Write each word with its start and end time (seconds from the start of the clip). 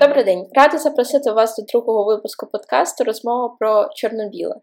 Добрий 0.00 0.24
день! 0.24 0.46
Рада 0.54 0.78
запросити 0.78 1.30
вас 1.32 1.56
до 1.56 1.62
другого 1.62 2.04
випуску 2.04 2.46
подкасту 2.46 3.04
Розмова 3.04 3.56
про 3.58 3.88
Чорнобіле. 3.94 4.54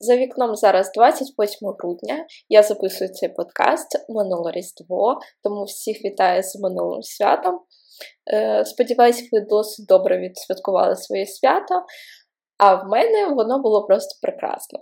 За 0.00 0.16
вікном 0.16 0.56
зараз 0.56 0.90
28 0.94 1.68
грудня. 1.78 2.26
Я 2.48 2.62
записую 2.62 3.10
цей 3.10 3.28
подкаст 3.28 4.06
минуле 4.08 4.52
Різдво, 4.52 5.20
тому 5.42 5.64
всіх 5.64 6.04
вітаю 6.04 6.42
з 6.42 6.60
минулим 6.60 7.02
святом. 7.02 7.60
Е, 8.32 8.64
сподіваюсь, 8.64 9.28
ви 9.32 9.40
досить 9.40 9.86
добре 9.86 10.18
відсвяткували 10.18 10.96
своє 10.96 11.26
свято. 11.26 11.74
А 12.62 12.74
в 12.74 12.88
мене 12.88 13.26
воно 13.26 13.58
було 13.58 13.86
просто 13.86 14.18
прекрасно. 14.22 14.78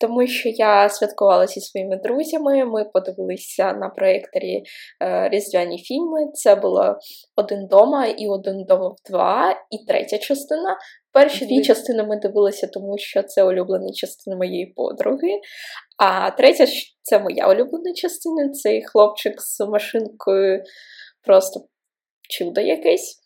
Тому 0.00 0.26
що 0.26 0.48
я 0.48 0.88
святкувала 0.88 1.46
зі 1.46 1.60
своїми 1.60 1.96
друзями, 1.96 2.64
ми 2.64 2.84
подивилися 2.84 3.72
на 3.72 3.88
проєкторі 3.88 4.62
е, 5.02 5.28
різдвяні 5.28 5.78
фільми. 5.78 6.20
Це 6.34 6.54
було 6.54 6.98
один 7.36 7.66
дома 7.66 8.06
і 8.06 8.28
один 8.28 8.64
дома 8.64 8.88
в 8.88 9.10
два, 9.10 9.50
і 9.70 9.84
третя 9.86 10.18
частина. 10.18 10.78
Перші 11.12 11.46
дві 11.46 11.62
частини 11.62 12.02
ми 12.02 12.16
дивилися, 12.16 12.66
тому 12.66 12.98
що 12.98 13.22
це 13.22 13.44
улюблена 13.44 13.92
частина 13.94 14.36
моєї 14.36 14.66
подруги. 14.66 15.40
А 15.98 16.30
третя 16.30 16.66
це 17.02 17.18
моя 17.18 17.48
улюблена 17.48 17.94
частина. 17.94 18.48
Цей 18.48 18.82
хлопчик 18.82 19.42
з 19.42 19.66
машинкою 19.66 20.62
просто 21.26 21.60
чудо 22.28 22.60
якесь. 22.60 23.25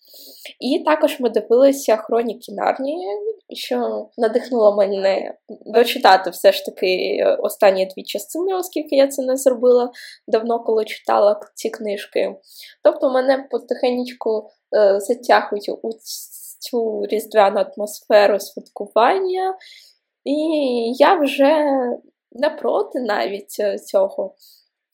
І 0.60 0.78
також 0.84 1.20
ми 1.20 1.30
дивилися 1.30 1.96
хроніки 1.96 2.52
Нарнії, 2.52 3.08
що 3.56 4.08
надихнуло 4.18 4.76
мене 4.76 5.34
дочитати 5.66 6.30
все 6.30 6.52
ж 6.52 6.64
таки 6.64 7.18
останні 7.38 7.86
дві 7.86 8.02
частини, 8.02 8.54
оскільки 8.54 8.96
я 8.96 9.08
це 9.08 9.22
не 9.22 9.36
зробила 9.36 9.90
давно, 10.28 10.64
коли 10.64 10.84
читала 10.84 11.40
ці 11.54 11.70
книжки. 11.70 12.36
Тобто 12.82 13.10
мене 13.10 13.48
потихеньку 13.50 14.50
е, 14.76 15.00
затягують 15.00 15.68
у 15.82 15.90
цю 16.60 17.06
різдвяну 17.06 17.60
атмосферу 17.60 18.40
святкування, 18.40 19.56
і 20.24 20.34
я 20.98 21.14
вже 21.14 21.64
не 22.32 22.50
проти 22.50 23.00
навіть 23.00 23.82
цього. 23.86 24.34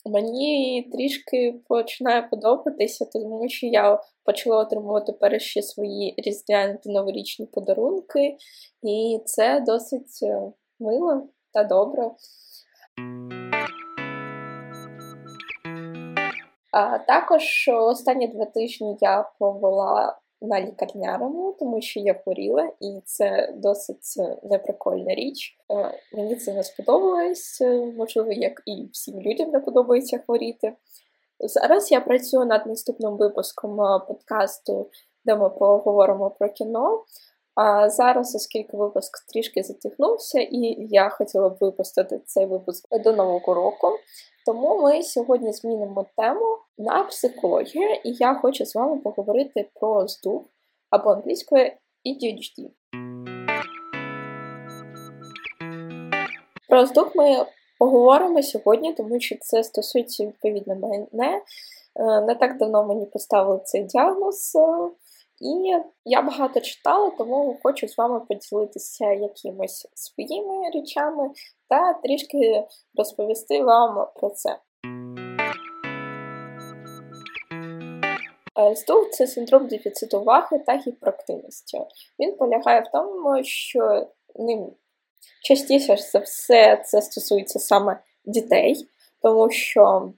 Мені 0.06 0.88
трішки 0.92 1.54
починає 1.68 2.22
подобатися, 2.22 3.04
тому 3.12 3.48
що 3.48 3.66
я 3.66 4.00
почала 4.26 4.56
отримувати 4.56 5.12
перші 5.12 5.62
свої 5.62 6.14
різдвяні 6.18 6.78
та 6.84 6.90
новорічні 6.90 7.46
подарунки, 7.46 8.36
і 8.82 9.20
це 9.24 9.60
досить 9.66 10.18
е, 10.22 10.52
мило 10.80 11.28
та 11.52 11.64
добре. 11.64 12.10
А 16.72 16.98
також 16.98 17.68
останні 17.68 18.28
два 18.28 18.44
тижні 18.44 18.96
я 19.00 19.30
провела 19.38 20.18
на 20.42 20.60
лікарняному, 20.60 21.56
тому 21.58 21.80
що 21.80 22.00
я 22.00 22.14
хворіла, 22.14 22.72
і 22.80 23.00
це 23.04 23.54
досить 23.56 24.14
е, 24.20 24.36
неприкольна 24.42 25.14
річ. 25.14 25.56
Е, 25.72 26.00
мені 26.16 26.36
це 26.36 26.54
не 26.54 26.62
сподобалось, 26.62 27.60
можливо, 27.96 28.32
як 28.32 28.62
і 28.66 28.88
всім 28.92 29.20
людям 29.20 29.50
не 29.50 29.60
подобається 29.60 30.18
хворіти. 30.18 30.72
Зараз 31.40 31.92
я 31.92 32.00
працюю 32.00 32.46
над 32.46 32.66
наступним 32.66 33.16
випуском 33.16 33.76
подкасту, 34.08 34.90
де 35.24 35.36
ми 35.36 35.50
поговоримо 35.50 36.30
про 36.30 36.48
кіно. 36.48 37.04
А 37.54 37.88
зараз, 37.88 38.34
оскільки 38.34 38.76
випуск 38.76 39.26
трішки 39.32 39.62
затягнувся, 39.62 40.40
і 40.40 40.76
я 40.90 41.08
хотіла 41.08 41.48
б 41.48 41.56
випустити 41.60 42.20
цей 42.26 42.46
випуск 42.46 42.98
до 43.04 43.12
нового 43.12 43.54
року, 43.54 43.88
тому 44.46 44.82
ми 44.82 45.02
сьогодні 45.02 45.52
змінимо 45.52 46.06
тему 46.16 46.58
на 46.78 47.04
психологію, 47.04 47.88
і 48.04 48.12
я 48.12 48.34
хочу 48.34 48.66
з 48.66 48.74
вами 48.74 48.96
поговорити 48.96 49.70
про 49.74 50.08
здув 50.08 50.46
або 50.90 51.10
англійською 51.10 51.72
ADHD. 52.06 52.70
Про 56.68 56.86
здух 56.86 57.14
ми 57.14 57.46
поговоримо 57.78 58.42
сьогодні, 58.42 58.92
тому 58.92 59.20
що 59.20 59.36
це 59.40 59.64
стосується 59.64 60.26
відповідно 60.26 60.74
мене. 60.74 61.42
Е, 61.96 62.20
не 62.20 62.34
так 62.34 62.58
давно 62.58 62.86
мені 62.86 63.06
поставили 63.06 63.60
цей 63.64 63.84
діагноз. 63.84 64.52
Е, 64.56 64.90
і 65.40 65.74
я 66.04 66.22
багато 66.22 66.60
читала, 66.60 67.12
тому 67.18 67.58
хочу 67.62 67.88
з 67.88 67.98
вами 67.98 68.20
поділитися 68.20 69.12
якимось 69.12 69.88
своїми 69.94 70.70
речами 70.74 71.30
та 71.68 71.92
трішки 71.92 72.66
розповісти 72.94 73.62
вам 73.62 74.06
про 74.16 74.30
це. 74.30 74.56
СДУ– 78.74 79.04
це 79.12 79.26
синдром 79.26 79.66
дефіциту 79.66 80.20
уваги 80.20 80.58
та 80.66 80.76
гіперактивності. 80.76 81.80
Він 82.18 82.36
полягає 82.36 82.80
в 82.80 82.88
тому, 82.92 83.44
що 83.44 84.06
ним 84.34 84.72
частіше 85.42 85.96
за 85.96 86.18
все 86.18 86.82
це 86.86 87.02
стосується 87.02 87.58
саме 87.58 88.00
дітей, 88.24 88.88
тому 89.22 89.50
що 89.50 90.12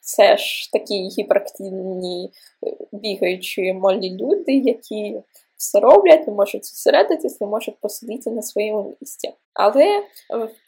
це 0.00 0.36
ж 0.36 0.72
такі 0.72 0.94
гіперактивні 0.94 2.30
е, 2.66 2.76
бігаючі 2.92 3.72
малі 3.72 4.16
люди, 4.16 4.52
які 4.52 5.22
все 5.56 5.80
роблять, 5.80 6.26
не 6.26 6.32
можуть 6.32 6.66
зосередитись, 6.66 7.40
не 7.40 7.46
можуть 7.46 7.80
посидіти 7.80 8.30
на 8.30 8.42
своєму 8.42 8.96
місці. 9.00 9.32
Але 9.54 10.04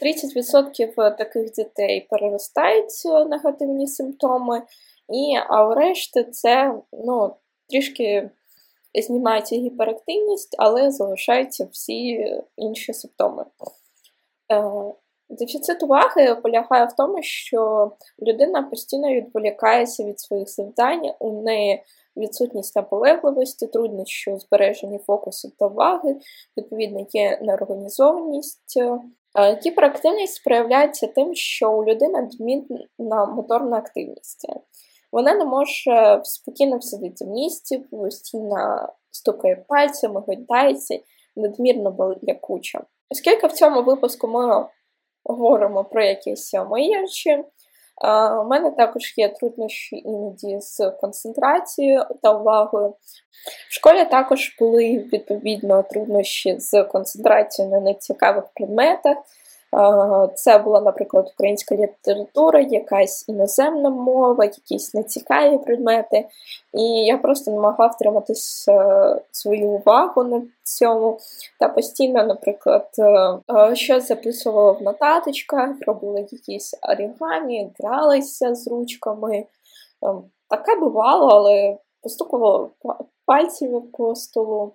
30% 0.02 1.16
таких 1.16 1.52
дітей 1.52 2.06
переростають 2.10 3.04
негативні 3.30 3.86
симптоми, 3.86 4.62
і 5.08 5.36
а 5.48 5.64
врешті 5.64 6.24
це 6.24 6.74
ну, 6.92 7.34
трішки 7.70 8.30
знімається 9.02 9.56
гіперактивність, 9.56 10.56
але 10.58 10.90
залишаються 10.90 11.68
всі 11.72 12.26
інші 12.56 12.92
симптоми. 12.92 13.44
Е, 14.54 14.94
Дефіцит 15.28 15.82
уваги 15.82 16.34
полягає 16.34 16.84
в 16.84 16.92
тому, 16.92 17.22
що 17.22 17.90
людина 18.22 18.62
постійно 18.62 19.08
відволікається 19.08 20.04
від 20.04 20.20
своїх 20.20 20.48
завдань, 20.48 21.10
у 21.18 21.42
неї 21.42 21.82
відсутність 22.16 22.76
наполегливості, 22.76 23.66
труднощі 23.66 24.30
у 24.30 24.38
збереженні 24.38 24.98
фокусу 24.98 25.52
та 25.58 25.66
уваги, 25.66 26.16
відповідно, 26.56 27.06
є 27.12 27.38
неорганізованість. 27.42 28.78
Гіперактивність 29.66 30.44
проявляється 30.44 31.06
тим, 31.06 31.34
що 31.34 31.72
у 31.72 31.84
людини 31.84 32.20
надмінна 32.20 33.26
моторна 33.26 33.76
активність. 33.76 34.46
Вона 35.12 35.34
не 35.34 35.44
може 35.44 36.20
спокійно 36.24 36.78
всидіти 36.78 37.24
в 37.24 37.28
місці, 37.28 37.78
постійно 37.78 38.88
стукає 39.10 39.64
пальцями, 39.68 40.22
гойдається, 40.26 40.98
надмірно 41.36 41.90
болякуча. 41.90 42.84
Оскільки 43.14 43.46
в 43.46 43.52
цьому 43.52 43.82
випуску 43.82 44.28
ми 44.28 44.66
говоримо 45.24 45.84
про 45.84 46.04
якісь 46.04 46.54
мої 46.54 47.00
речі. 47.00 47.44
У 48.40 48.44
мене 48.44 48.70
також 48.70 49.14
є 49.16 49.28
труднощі 49.28 49.96
іноді 49.96 50.60
з 50.60 50.90
концентрацією 50.90 52.06
та 52.22 52.38
увагою. 52.38 52.94
В 53.70 53.74
школі 53.74 54.04
також 54.04 54.56
були 54.58 55.08
відповідно 55.12 55.82
труднощі 55.82 56.58
з 56.58 56.82
концентрацією 56.82 57.74
на 57.74 57.80
нецікавих 57.80 58.44
предметах. 58.54 59.16
Це 60.34 60.58
була, 60.58 60.80
наприклад, 60.80 61.30
українська 61.34 61.74
література, 61.76 62.60
якась 62.60 63.28
іноземна 63.28 63.90
мова, 63.90 64.44
якісь 64.44 64.94
нецікаві 64.94 65.58
предмети. 65.58 66.28
І 66.72 66.82
я 66.82 67.18
просто 67.18 67.50
не 67.50 67.60
могла 67.60 67.86
втриматися 67.86 68.72
е, 68.72 69.20
свою 69.32 69.68
увагу 69.68 70.24
на 70.24 70.42
цьому. 70.62 71.18
Та 71.60 71.68
постійно, 71.68 72.24
наприклад, 72.24 72.88
е, 72.98 73.02
е, 73.58 73.76
щось 73.76 74.08
записувала 74.08 74.72
в 74.72 74.82
нотаточках, 74.82 75.70
робила 75.86 76.18
якісь 76.18 76.74
орігамі, 76.82 77.70
гралася 77.78 78.54
з 78.54 78.68
ручками. 78.68 79.44
Таке 80.48 80.80
бувало, 80.80 81.28
але 81.28 81.78
постукувала 82.02 82.68
пальцями 83.26 83.80
по 83.80 84.14
столу. 84.14 84.72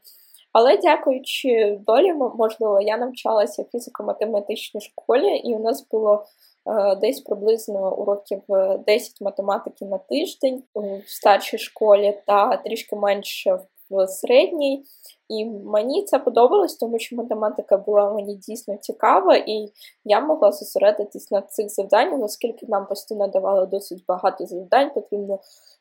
Але 0.53 0.77
дякуючи 0.77 1.79
долі, 1.87 2.13
можливо, 2.13 2.81
я 2.81 2.97
навчалася 2.97 3.63
в 3.63 3.65
фізико-математичній 3.75 4.81
школі, 4.81 5.37
і 5.37 5.55
у 5.55 5.59
нас 5.59 5.87
було 5.91 6.25
е, 6.65 6.95
десь 6.95 7.21
приблизно 7.21 7.95
уроків 7.95 8.41
10 8.85 9.21
математики 9.21 9.85
на 9.85 9.97
тиждень 9.97 10.63
в 10.75 11.09
старшій 11.09 11.57
школі 11.57 12.21
та 12.27 12.57
трішки 12.57 12.95
менше 12.95 13.59
в 13.89 14.07
середній. 14.07 14.85
І 15.29 15.45
мені 15.45 16.03
це 16.03 16.19
подобалось, 16.19 16.75
тому 16.75 16.99
що 16.99 17.15
математика 17.15 17.77
була 17.77 18.13
мені 18.13 18.35
дійсно 18.35 18.77
цікава, 18.77 19.35
і 19.35 19.71
я 20.05 20.21
могла 20.21 20.51
зосередитись 20.51 21.31
на 21.31 21.41
цих 21.41 21.69
завданнях, 21.69 22.23
оскільки 22.23 22.65
нам 22.65 22.87
постійно 22.87 23.27
давали 23.27 23.65
досить 23.65 24.03
багато 24.07 24.45
завдань, 24.45 24.93
потрібно 24.93 25.39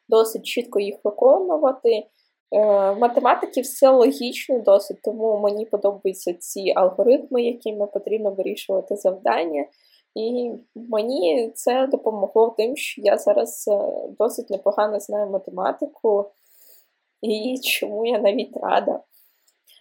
досить 0.09 0.47
чітко 0.47 0.81
їх 0.81 0.97
виконувати. 1.05 2.07
Е, 2.53 2.95
математики 2.95 3.61
все 3.61 3.91
логічно 3.91 4.59
досить, 4.59 5.03
тому 5.03 5.39
мені 5.39 5.67
подобаються 5.67 6.35
ці 6.35 6.73
алгоритми, 6.77 7.43
якими 7.43 7.87
потрібно 7.87 8.31
вирішувати 8.31 8.97
завдання. 8.97 9.67
І 10.15 10.53
мені 10.75 11.53
це 11.55 11.87
допомогло 11.87 12.55
тим, 12.57 12.77
що 12.77 13.03
я 13.03 13.19
зараз 13.19 13.71
досить 14.19 14.51
непогано 14.51 15.01
знаю 15.01 15.31
математику, 15.31 16.25
і 17.23 17.59
чому 17.63 18.07
я 18.07 18.19
навіть 18.19 18.57
рада. 18.57 19.01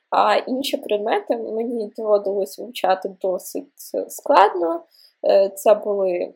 А 0.10 0.36
інші 0.36 0.78
предмети 0.78 1.38
мені 1.38 1.92
доводилось 1.98 2.60
вивчати 2.60 3.16
досить 3.22 3.94
складно. 4.08 4.84
Це 5.56 5.74
були 5.74 6.34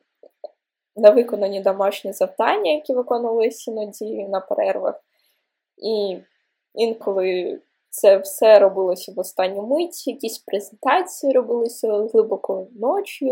невиконані 0.95 1.61
домашні 1.61 2.13
завдання, 2.13 2.71
які 2.71 2.93
виконувалися 2.93 3.71
іноді 3.71 4.23
на 4.23 4.39
перервах. 4.39 5.03
І 5.77 6.17
інколи 6.73 7.59
це 7.89 8.17
все 8.17 8.59
робилося 8.59 9.13
в 9.15 9.19
останню 9.19 9.67
мить, 9.67 10.07
якісь 10.07 10.37
презентації 10.37 11.33
робилися 11.33 11.87
глибоко 11.87 12.67
ночі, 12.79 13.31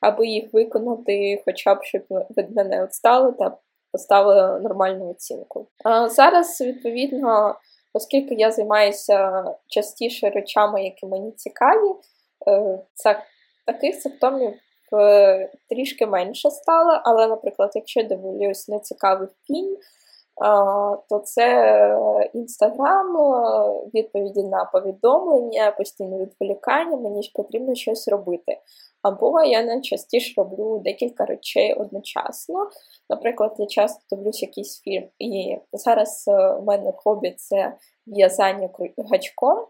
аби 0.00 0.26
їх 0.26 0.52
виконати, 0.52 1.42
хоча 1.44 1.74
б 1.74 1.78
щоб 1.82 2.02
від 2.36 2.56
мене 2.56 2.84
відстали 2.84 3.32
та 3.32 3.56
поставили 3.92 4.60
нормальну 4.60 5.10
оцінку. 5.10 5.68
А 5.84 6.08
Зараз, 6.08 6.60
відповідно, 6.60 7.54
оскільки 7.92 8.34
я 8.34 8.50
займаюся 8.50 9.44
частіше 9.68 10.30
речами, 10.30 10.84
які 10.84 11.06
мені 11.06 11.32
цікаві, 11.32 11.94
е, 12.48 12.78
це 12.94 13.22
таких 13.66 13.94
симптомів 13.94 14.54
е, 14.92 15.52
трішки 15.68 16.06
менше 16.06 16.50
стало, 16.50 17.00
але, 17.04 17.26
наприклад, 17.26 17.70
якщо 17.74 18.00
я 18.00 18.06
дивлюсь 18.06 18.68
нецікавий 18.68 19.28
фільм, 19.46 19.76
то 21.08 21.18
це 21.24 22.28
інстаграм, 22.34 23.16
відповіді 23.94 24.42
на 24.42 24.64
повідомлення, 24.64 25.70
постійне 25.70 26.18
відволікання, 26.18 26.96
мені 26.96 27.22
ж 27.22 27.30
потрібно 27.34 27.74
щось 27.74 28.08
робити. 28.08 28.58
Або 29.02 29.42
я 29.42 29.62
найчастіше 29.62 30.34
роблю 30.36 30.82
декілька 30.84 31.24
речей 31.24 31.74
одночасно. 31.74 32.70
Наприклад, 33.10 33.54
я 33.58 33.66
часто 33.66 34.16
дивлюсь 34.16 34.42
якийсь 34.42 34.80
фільм, 34.80 35.04
і 35.18 35.58
зараз 35.72 36.24
е, 36.28 36.52
у 36.52 36.62
мене 36.62 36.92
хобі 36.96 37.34
це 37.38 37.76
в'язання 38.06 38.70
гачком, 39.10 39.66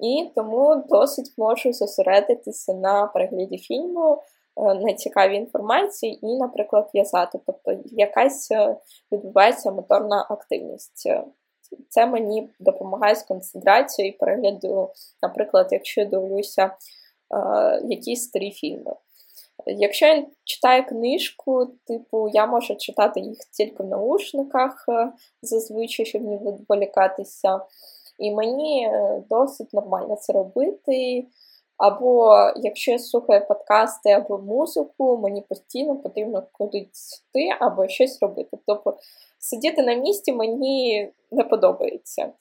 і 0.00 0.30
тому 0.34 0.84
досить 0.88 1.34
можу 1.38 1.72
зосередитися 1.72 2.74
на 2.74 3.06
перегляді 3.06 3.58
фільму. 3.58 4.22
Е, 4.56 4.74
нецікаві 4.74 5.36
інформації 5.36 6.18
і, 6.26 6.36
наприклад, 6.36 6.90
в'язати. 6.94 7.38
Тобто 7.46 7.74
якась 7.84 8.50
е, 8.50 8.76
відбувається 9.12 9.70
моторна 9.70 10.26
активність. 10.30 11.08
Це 11.88 12.06
мені 12.06 12.50
допомагає 12.60 13.14
з 13.14 13.22
концентрацією 13.22 14.14
і 14.14 14.18
перегляду, 14.18 14.90
наприклад, 15.22 15.68
якщо 15.70 16.00
я 16.00 16.06
дивлюся 16.06 16.64
е, 16.64 16.72
якісь 17.84 18.24
старі 18.24 18.50
фільми. 18.50 18.94
Якщо 19.66 20.06
я 20.06 20.26
читаю 20.44 20.86
книжку, 20.86 21.66
типу, 21.86 22.28
я 22.28 22.46
можу 22.46 22.76
читати 22.76 23.20
їх 23.20 23.38
тільки 23.38 23.82
в 23.82 23.86
наушниках, 23.86 24.86
зазвичай, 25.42 26.06
щоб 26.06 26.22
не 26.22 26.36
відволікатися. 26.36 27.60
І 28.18 28.30
мені 28.30 28.92
досить 29.30 29.72
нормально 29.72 30.16
це 30.16 30.32
робити. 30.32 31.26
Або 31.82 32.34
якщо 32.56 32.90
я 32.90 32.98
слухаю 32.98 33.46
подкасти 33.48 34.10
або 34.10 34.38
музику, 34.38 35.18
мені 35.18 35.40
постійно 35.40 35.96
потрібно 35.96 36.42
кудись 36.52 37.24
або 37.60 37.88
щось 37.88 38.22
робити. 38.22 38.58
Тобто 38.66 38.96
сидіти 39.38 39.82
на 39.82 39.94
місці 39.94 40.32
мені 40.32 41.08
не 41.30 41.44
подобається. 41.44 42.32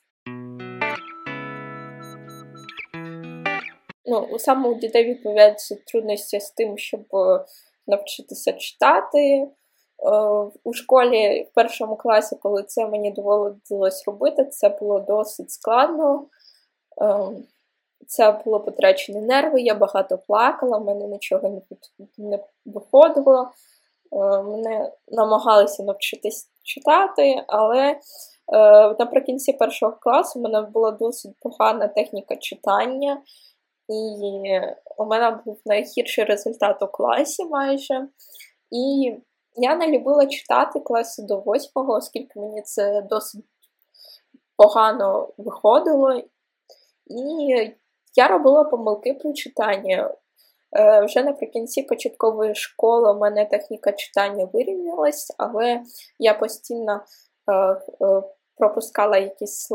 Ну, 4.05 4.39
Саме 4.39 4.69
у 4.69 4.73
дітей 4.73 5.05
відповідаються 5.05 5.77
трудності 5.87 6.39
з 6.39 6.51
тим, 6.51 6.77
щоб 6.77 7.01
е, 7.13 7.45
навчитися 7.87 8.53
читати. 8.53 9.19
Е, 9.27 9.47
у 10.63 10.73
школі 10.73 11.43
в 11.51 11.55
першому 11.55 11.95
класі, 11.95 12.35
коли 12.41 12.63
це 12.63 12.87
мені 12.87 13.11
доводилось 13.11 14.07
робити, 14.07 14.45
це 14.45 14.69
було 14.69 14.99
досить 14.99 15.51
складно. 15.51 16.25
Це 18.11 18.41
було 18.45 18.59
потрачені 18.59 19.21
нерви, 19.21 19.61
я 19.61 19.75
багато 19.75 20.17
плакала, 20.17 20.77
в 20.77 20.85
мене 20.85 21.07
нічого 21.07 21.49
не 21.49 21.61
не 22.17 22.39
виходило. 22.65 23.51
Е, 24.11 24.41
мене 24.41 24.91
намагалися 25.07 25.83
навчитись 25.83 26.49
читати, 26.63 27.43
але 27.47 27.89
е, 27.89 27.97
наприкінці 28.99 29.53
першого 29.53 29.97
класу 30.01 30.39
в 30.39 30.41
мене 30.41 30.61
була 30.61 30.91
досить 30.91 31.35
погана 31.39 31.87
техніка 31.87 32.35
читання, 32.35 33.21
і 33.89 34.49
у 34.97 35.05
мене 35.05 35.39
був 35.45 35.61
найгірший 35.65 36.23
результат 36.23 36.83
у 36.83 36.87
класі 36.87 37.45
майже. 37.45 38.07
І 38.71 39.13
я 39.55 39.75
не 39.75 39.87
любила 39.87 40.25
читати 40.27 40.79
класи 40.79 41.21
до 41.23 41.37
восьмого, 41.37 41.93
оскільки 41.93 42.39
мені 42.39 42.61
це 42.61 43.01
досить 43.01 43.45
погано 44.57 45.29
виходило. 45.37 46.21
І 47.05 47.71
я 48.15 48.27
робила 48.27 48.63
помилки 48.63 49.13
при 49.13 49.33
читанні. 49.33 50.05
Е, 50.77 51.05
вже 51.05 51.23
наприкінці 51.23 51.83
початкової 51.83 52.55
школи 52.55 53.13
у 53.13 53.19
мене 53.19 53.45
техніка 53.45 53.91
читання 53.91 54.49
вирівнялась, 54.53 55.35
але 55.37 55.81
я 56.19 56.33
постійно 56.33 57.01
е, 57.51 57.53
е, 57.53 57.77
пропускала 58.57 59.17
якісь 59.17 59.69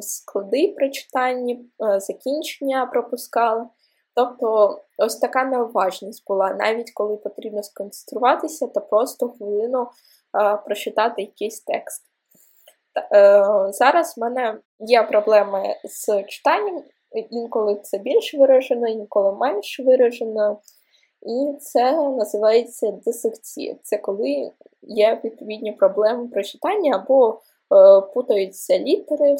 склади 0.00 0.74
при 0.76 0.90
читанні, 0.90 1.70
закінчення 1.98 2.86
пропускала. 2.86 3.68
Тобто 4.14 4.78
ось 4.98 5.16
така 5.16 5.44
неуважність 5.44 6.26
була, 6.26 6.54
навіть 6.54 6.90
коли 6.94 7.16
потрібно 7.16 7.62
сконцентруватися 7.62 8.66
та 8.66 8.80
просто 8.80 9.28
хвилину 9.28 9.88
прочитати 10.64 11.22
якийсь 11.22 11.60
текст. 11.60 12.02
Зараз 13.68 14.16
в 14.16 14.20
мене 14.20 14.58
є 14.78 15.02
проблеми 15.02 15.76
з 15.84 16.22
читанням, 16.22 16.82
інколи 17.12 17.76
це 17.82 17.98
більш 17.98 18.34
виражено, 18.34 18.88
інколи 18.88 19.32
менш 19.32 19.80
виражено. 19.80 20.60
І 21.22 21.58
це 21.60 21.92
називається 21.92 22.90
дисекція. 22.90 23.76
Це 23.82 23.98
коли 23.98 24.50
є 24.82 25.20
відповідні 25.24 25.72
проблеми 25.72 26.28
при 26.28 26.44
читанні 26.44 26.92
або 26.92 27.28
е, 27.30 28.00
путаються 28.14 28.78
літери 28.78 29.34
в 29.34 29.38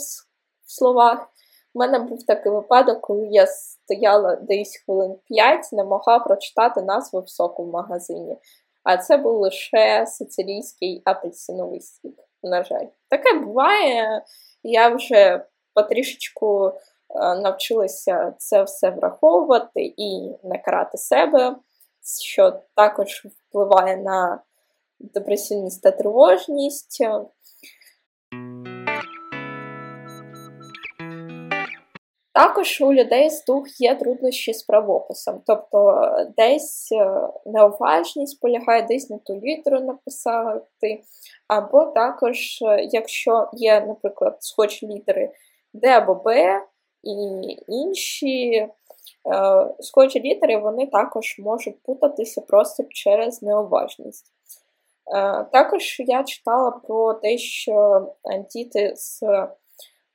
словах. 0.71 1.29
У 1.75 1.79
мене 1.79 1.99
був 1.99 2.27
такий 2.27 2.53
випадок, 2.53 3.01
коли 3.01 3.27
я 3.27 3.47
стояла 3.47 4.37
десь 4.37 4.77
хвилин 4.77 5.17
5, 5.29 5.73
не 5.73 5.85
могла 5.85 6.19
прочитати 6.19 6.83
назву 6.83 7.21
в 7.21 7.29
соку 7.29 7.65
в 7.65 7.71
магазині. 7.71 8.37
А 8.85 8.97
це 8.97 9.17
був 9.17 9.41
лише 9.41 10.07
сицилійський 10.07 11.03
апельсиновий 11.05 11.81
сік. 11.81 12.15
На 12.43 12.65
жаль, 12.65 12.87
таке 13.09 13.39
буває. 13.39 14.23
Я 14.63 14.89
вже 14.89 15.45
потрішечку 15.75 16.73
Е, 17.15 17.41
навчилася 17.41 18.35
це 18.39 18.63
все 18.63 18.91
враховувати 18.91 19.95
і 19.97 20.31
не 20.45 20.59
карати 20.59 20.99
себе, 20.99 21.57
що 22.23 22.61
також 22.77 23.27
впливає 23.27 23.97
на 23.97 24.43
депресивність 25.01 25.83
та 25.83 25.91
тривожність. 25.91 27.05
Також 32.33 32.81
у 32.81 32.93
людей 32.93 33.31
з 33.31 33.45
дух 33.45 33.81
є 33.81 33.95
труднощі 33.95 34.55
з 34.55 34.63
правописом, 34.63 35.43
тобто 35.47 36.11
десь 36.37 36.93
е, 36.93 37.29
неуважність 37.47 38.41
полягає, 38.41 38.83
десь 38.83 39.11
не 39.11 39.19
ту 39.19 39.35
літеру 39.35 39.81
написати, 39.81 41.03
або 41.49 41.85
також, 41.85 42.63
е, 42.63 42.89
якщо 42.93 43.51
є, 43.53 43.81
наприклад, 43.81 44.37
схожі 44.41 44.87
літери 44.87 45.31
Д 45.73 45.89
або 45.89 46.15
Б, 46.15 46.61
і 47.03 47.13
інші 47.69 48.51
е, 48.53 48.69
схожі 49.81 50.21
літери 50.21 50.57
вони 50.57 50.87
також 50.87 51.39
можуть 51.39 51.83
путатися 51.83 52.41
просто 52.41 52.85
через 52.91 53.43
неуважність. 53.43 54.27
Е, 55.17 55.45
також 55.53 55.97
я 56.01 56.25
читала 56.25 56.71
про 56.71 57.15
те, 57.15 57.39
що 57.39 58.07
діти 58.51 58.93
з 58.97 59.23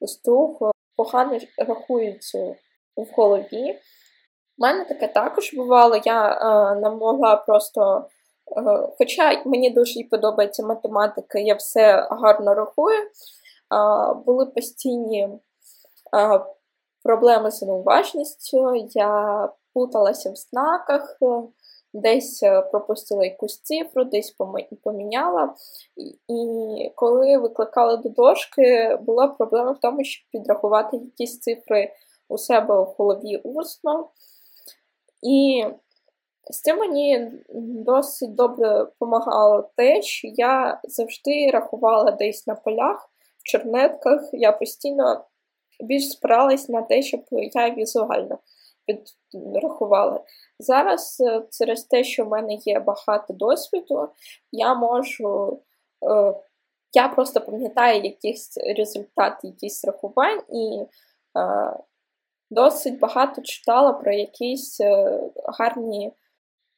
стуг 0.02 0.72
погано 0.96 1.40
рахуються 1.58 2.56
в 2.96 3.06
голові. 3.16 3.80
У 4.58 4.62
мене 4.62 4.86
таке 4.86 5.08
також 5.08 5.54
бувало, 5.54 6.02
я 6.06 6.28
е, 6.32 6.76
не 6.80 6.90
могла 6.90 7.36
просто, 7.36 8.06
хоча 8.98 9.42
мені 9.46 9.70
дуже 9.70 10.04
подобається 10.12 10.66
математика, 10.66 11.40
я 11.40 11.54
все 11.54 12.08
гарно 12.12 12.54
рахую, 12.54 13.10
були 14.26 14.46
постійні 14.46 15.30
проблеми 17.06 17.52
з 17.52 17.62
неуважністю, 17.62 18.76
я 18.90 19.50
путалася 19.74 20.32
в 20.32 20.36
знаках, 20.36 21.18
е, 21.22 21.26
десь 21.94 22.44
е, 22.44 22.62
пропустила 22.62 23.26
якусь 23.26 23.62
цифру, 23.62 24.04
десь 24.04 24.36
поміняла. 24.84 25.56
І 26.28 26.92
коли 26.96 27.38
викликали 27.38 27.98
до 27.98 28.10
дошки, 28.10 28.98
була 29.02 29.28
проблема 29.28 29.72
в 29.72 29.80
тому, 29.80 30.04
щоб 30.04 30.30
підрахувати 30.32 30.98
якісь 30.98 31.40
цифри 31.40 31.92
у 32.30 32.38
себе 32.38 32.82
в 32.82 32.96
голові 32.98 33.38
усно. 33.38 34.10
І 35.22 35.66
З 36.52 36.62
цим 36.62 36.78
мені 36.78 37.32
досить 37.86 38.36
добре 38.36 38.78
допомагало 38.78 39.70
те, 39.76 40.02
що 40.02 40.28
я 40.28 40.82
завжди 40.84 41.52
рахувала 41.54 42.12
десь 42.12 42.48
на 42.48 42.56
полях, 42.56 43.10
в 43.38 43.44
чернетках. 43.44 44.30
Я 44.34 44.52
постійно 44.52 45.26
більш 45.80 46.10
спиралась 46.10 46.70
на 46.70 46.82
те, 46.82 47.02
щоб 47.02 47.22
я 47.32 47.70
візуально 47.70 48.40
підрахувала. 49.32 50.24
Зараз 50.60 51.18
е, 51.28 51.44
через 51.52 51.84
те, 51.84 52.04
що 52.04 52.26
в 52.26 52.30
мене 52.30 52.54
є 52.54 52.80
багато 52.80 53.34
досвіду, 53.34 54.10
я 54.52 54.74
можу. 54.74 55.60
Е, 56.10 56.34
я 56.96 57.08
просто 57.08 57.42
пам'ятаю 57.42 58.04
якийсь 58.04 58.58
результат, 58.78 59.34
якийсь 59.44 59.86
рахувань, 59.86 60.42
і 60.50 60.82
е, 61.40 61.74
досить 62.50 63.00
багато 63.00 63.42
читала 63.42 63.94
про 63.94 64.14
якісь 64.14 64.80
е, 64.82 65.22
гарні 65.46 66.14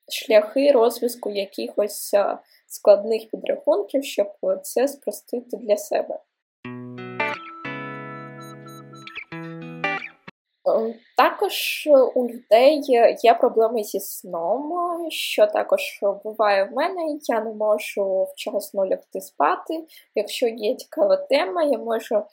шляхи 0.09 0.71
розв'язку 0.71 1.29
якихось 1.29 2.13
е, 2.13 2.37
складних 2.67 3.29
підрахунків, 3.29 4.03
щоб 4.03 4.27
це 4.63 4.87
спростити 4.87 5.57
для 5.57 5.77
себе. 5.77 6.19
Також 11.17 11.87
у 12.15 12.27
людей 12.27 12.81
є 13.23 13.33
проблеми 13.33 13.83
зі 13.83 13.99
сном, 13.99 14.73
що 15.09 15.47
також 15.47 15.81
буває 16.23 16.63
в 16.63 16.73
мене. 16.73 17.17
Я 17.21 17.41
не 17.41 17.53
можу 17.53 18.27
вчасно 18.33 18.85
лягти 18.85 19.21
спати. 19.21 19.85
Якщо 20.15 20.47
є 20.47 20.75
цікава 20.75 21.17
тема, 21.17 21.63
я 21.63 21.77
можу 21.77 22.23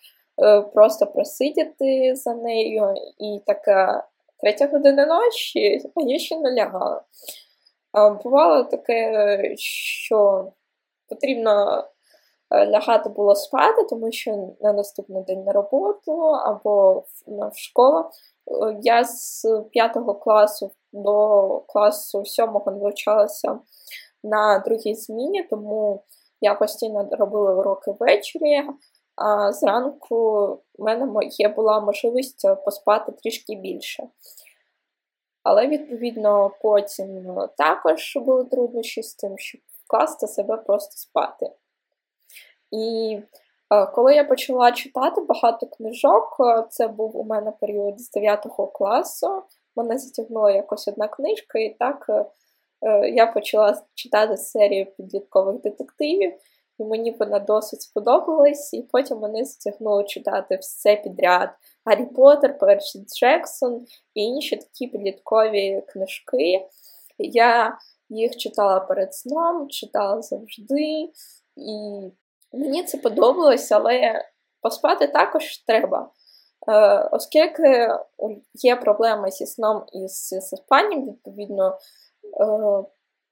е, 0.42 0.60
просто 0.60 1.06
просидіти 1.06 2.14
за 2.14 2.34
нею 2.34 2.94
і 3.18 3.40
така 3.46 4.08
третя 4.40 4.66
година 4.66 5.06
ночі, 5.06 5.80
а 5.94 6.00
я 6.00 6.18
ще 6.18 6.38
не 6.38 6.54
лягала. 6.54 7.02
Бувало 8.24 8.64
таке, 8.64 9.38
що 9.58 10.48
потрібно 11.08 11.78
е, 11.78 11.93
лягати 12.50 13.08
було 13.08 13.34
спати, 13.34 13.84
тому 13.90 14.12
що 14.12 14.48
на 14.60 14.72
наступний 14.72 15.22
день 15.22 15.44
на 15.44 15.52
роботу 15.52 16.12
або 16.22 17.04
в 17.26 17.58
школу. 17.58 17.98
Е, 17.98 18.78
я 18.82 19.04
з 19.04 19.46
5 19.70 19.96
класу 20.22 20.70
до 20.92 21.48
класу 21.68 22.24
7 22.24 22.50
навчалася 22.66 23.58
на 24.24 24.58
другій 24.58 24.94
зміні, 24.94 25.42
тому 25.50 26.04
я 26.40 26.54
постійно 26.54 27.08
робила 27.10 27.54
уроки 27.54 27.94
ввечері, 28.00 28.62
а 29.16 29.52
зранку 29.52 30.44
в 30.78 30.82
мене 30.84 31.26
є 31.30 31.48
була 31.48 31.80
можливість 31.80 32.46
поспати 32.64 33.12
трішки 33.12 33.54
більше. 33.54 34.08
Але, 35.42 35.66
відповідно, 35.66 36.50
потім 36.62 37.36
також 37.56 38.16
були 38.16 38.44
труднощі 38.44 39.02
з 39.02 39.14
тим, 39.14 39.38
щоб 39.38 39.60
вкласти 39.84 40.26
себе 40.26 40.56
просто 40.56 40.92
спати. 40.96 41.50
І 42.74 43.18
е, 43.70 43.86
коли 43.86 44.14
я 44.14 44.24
почала 44.24 44.72
читати 44.72 45.20
багато 45.20 45.66
книжок, 45.66 46.36
е, 46.40 46.64
це 46.70 46.88
був 46.88 47.16
у 47.16 47.24
мене 47.24 47.52
період 47.60 48.00
з 48.00 48.10
9 48.10 48.46
класу, 48.74 49.42
мене 49.76 49.98
затягнула 49.98 50.50
якось 50.50 50.88
одна 50.88 51.08
книжка, 51.08 51.58
і 51.58 51.76
так 51.78 52.06
е, 52.08 53.08
я 53.08 53.26
почала 53.26 53.82
читати 53.94 54.36
серію 54.36 54.86
підліткових 54.86 55.60
детективів, 55.60 56.32
і 56.78 56.84
мені 56.84 57.16
вона 57.20 57.38
досить 57.38 57.82
сподобалась, 57.82 58.74
і 58.74 58.82
потім 58.82 59.18
мене 59.18 59.44
затягнуло 59.44 60.02
читати 60.02 60.56
все 60.56 60.96
підряд. 60.96 61.48
Гаррі 61.84 62.06
Поттер, 62.06 62.58
Перші 62.58 62.98
Джексон 62.98 63.86
і 64.14 64.22
інші 64.22 64.56
такі 64.56 64.86
підліткові 64.86 65.82
книжки. 65.88 66.66
Я 67.18 67.78
їх 68.08 68.36
читала 68.36 68.80
перед 68.80 69.14
сном, 69.14 69.68
читала 69.68 70.22
завжди, 70.22 71.10
і 71.56 72.00
мені 72.58 72.84
це 72.84 72.98
подобалось, 72.98 73.72
але 73.72 74.24
поспати 74.62 75.06
також 75.06 75.58
треба. 75.58 76.10
Е, 76.68 77.08
оскільки 77.12 77.88
є 78.54 78.76
проблеми 78.76 79.30
зі 79.30 79.46
сном 79.46 79.84
і 79.92 80.08
з 80.08 80.40
спанням, 80.40 81.06
відповідно, 81.06 81.78
е, 82.40 82.84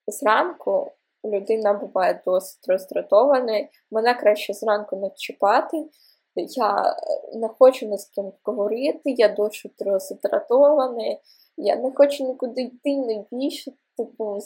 зранку 0.06 0.92
людина 1.24 1.72
буває 1.72 2.22
досить 2.26 2.68
роздратована, 2.68 3.68
мене 3.90 4.14
краще 4.14 4.52
зранку 4.52 4.96
не 4.96 5.10
чіпати. 5.10 5.86
Я 6.36 6.96
не 7.34 7.48
хочу 7.48 7.86
ні 7.86 7.98
з 7.98 8.04
ким 8.04 8.32
говорити, 8.42 9.00
я 9.04 9.28
дуже 9.28 9.70
роздратований, 9.80 11.20
я 11.56 11.76
не 11.76 11.92
хочу 11.94 12.24
нікуди 12.24 12.62
йти, 12.62 12.96
не 12.96 13.24
більше, 13.32 13.72
типу, 13.96 14.38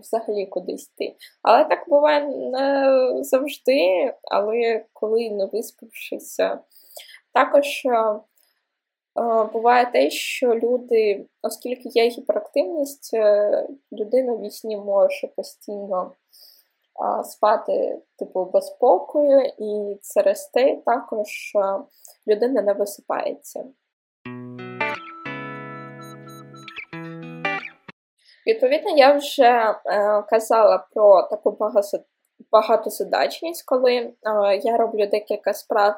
взагалі 0.00 0.46
кудись 0.46 0.92
йти. 0.94 1.16
Але 1.42 1.64
так 1.64 1.88
буває 1.88 2.26
не 2.26 3.24
завжди, 3.24 4.14
але 4.22 4.84
коли 4.92 5.30
не 5.30 5.46
виспавшися. 5.46 6.58
Також 7.32 7.82
е, 7.86 8.20
буває 9.52 9.86
те, 9.86 10.10
що 10.10 10.54
люди, 10.54 11.26
оскільки 11.42 11.88
є 11.88 12.08
гіперактивність, 12.08 13.14
е, 13.14 13.68
людина 13.92 14.32
в 14.32 14.40
вісні 14.40 14.76
може 14.76 15.26
постійно 15.36 16.12
спати 17.24 18.02
типу 18.18 18.44
без 18.44 18.66
спокою, 18.66 19.52
і 19.58 19.98
через 20.14 20.46
те 20.46 20.76
також 20.76 21.52
людина 22.26 22.62
не 22.62 22.72
висипається. 22.72 23.64
Відповідно, 28.46 28.90
я 28.96 29.12
вже 29.12 29.44
е, 29.44 30.22
казала 30.22 30.86
про 30.94 31.22
таку 31.22 31.58
багатозадачність, 32.52 33.64
коли 33.66 33.92
е, 33.92 34.12
я 34.62 34.76
роблю 34.76 35.06
декілька 35.06 35.54
справ 35.54 35.94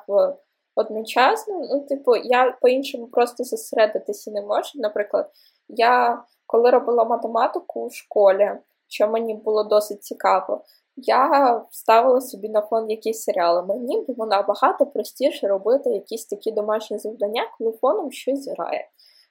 одночасно. 0.74 1.60
Ну, 1.70 1.80
типу, 1.80 2.16
я 2.16 2.56
по-іншому 2.60 3.06
просто 3.06 3.44
зосередитися 3.44 4.30
не 4.30 4.42
можу. 4.42 4.70
Наприклад, 4.74 5.30
я 5.68 6.22
коли 6.46 6.70
робила 6.70 7.04
математику 7.04 7.86
в 7.86 7.94
школі, 7.94 8.50
що 8.88 9.08
мені 9.08 9.34
було 9.34 9.64
досить 9.64 10.04
цікаво, 10.04 10.64
я 10.96 11.64
ставила 11.70 12.20
собі 12.20 12.48
на 12.48 12.62
фон 12.62 12.90
якісь 12.90 13.22
серіали. 13.22 13.62
Мені 13.62 14.04
було 14.08 14.26
набагато 14.26 14.86
простіше 14.86 15.48
робити 15.48 15.90
якісь 15.90 16.26
такі 16.26 16.52
домашні 16.52 16.98
завдання, 16.98 17.42
коли 17.58 17.72
фоном 17.72 18.12
щось 18.12 18.48
грає. 18.48 18.88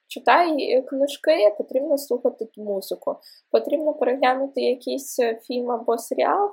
Читай 0.08 0.82
книжки, 0.82 1.54
потрібно 1.58 1.98
слухати 1.98 2.48
музику, 2.56 3.16
потрібно 3.50 3.94
переглянути 3.94 4.60
якийсь 4.60 5.18
е, 5.18 5.40
фільм 5.42 5.70
або 5.70 5.98
серіал. 5.98 6.50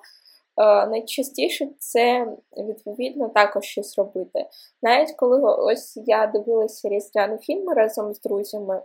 Е, 0.57 0.87
найчастіше 0.87 1.67
це 1.79 2.27
відповідно 2.57 3.29
також 3.29 3.63
щось 3.63 3.97
робити. 3.97 4.45
Навіть 4.81 5.11
коли 5.11 5.41
ось 5.41 5.97
я 6.05 6.27
дивилася 6.27 6.89
різдвяні 6.89 7.37
фільми 7.37 7.73
разом 7.73 8.13
з 8.13 8.21
друзями, 8.21 8.81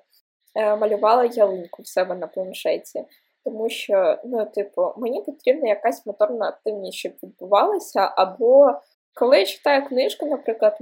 е, 0.54 0.76
малювала 0.76 1.24
ялинку 1.24 1.82
в 1.82 1.86
себе 1.86 2.14
на 2.14 2.26
планшеті 2.26 3.04
тому 3.48 3.68
що, 3.68 4.18
ну, 4.24 4.46
типу, 4.46 4.92
мені 4.96 5.22
потрібна 5.22 5.68
якась 5.68 6.06
моторна 6.06 6.48
активність, 6.48 6.98
щоб 6.98 7.12
відбувалася. 7.22 8.12
Або 8.16 8.72
коли 9.14 9.38
я 9.38 9.46
читаю 9.46 9.86
книжку, 9.86 10.26
наприклад, 10.26 10.78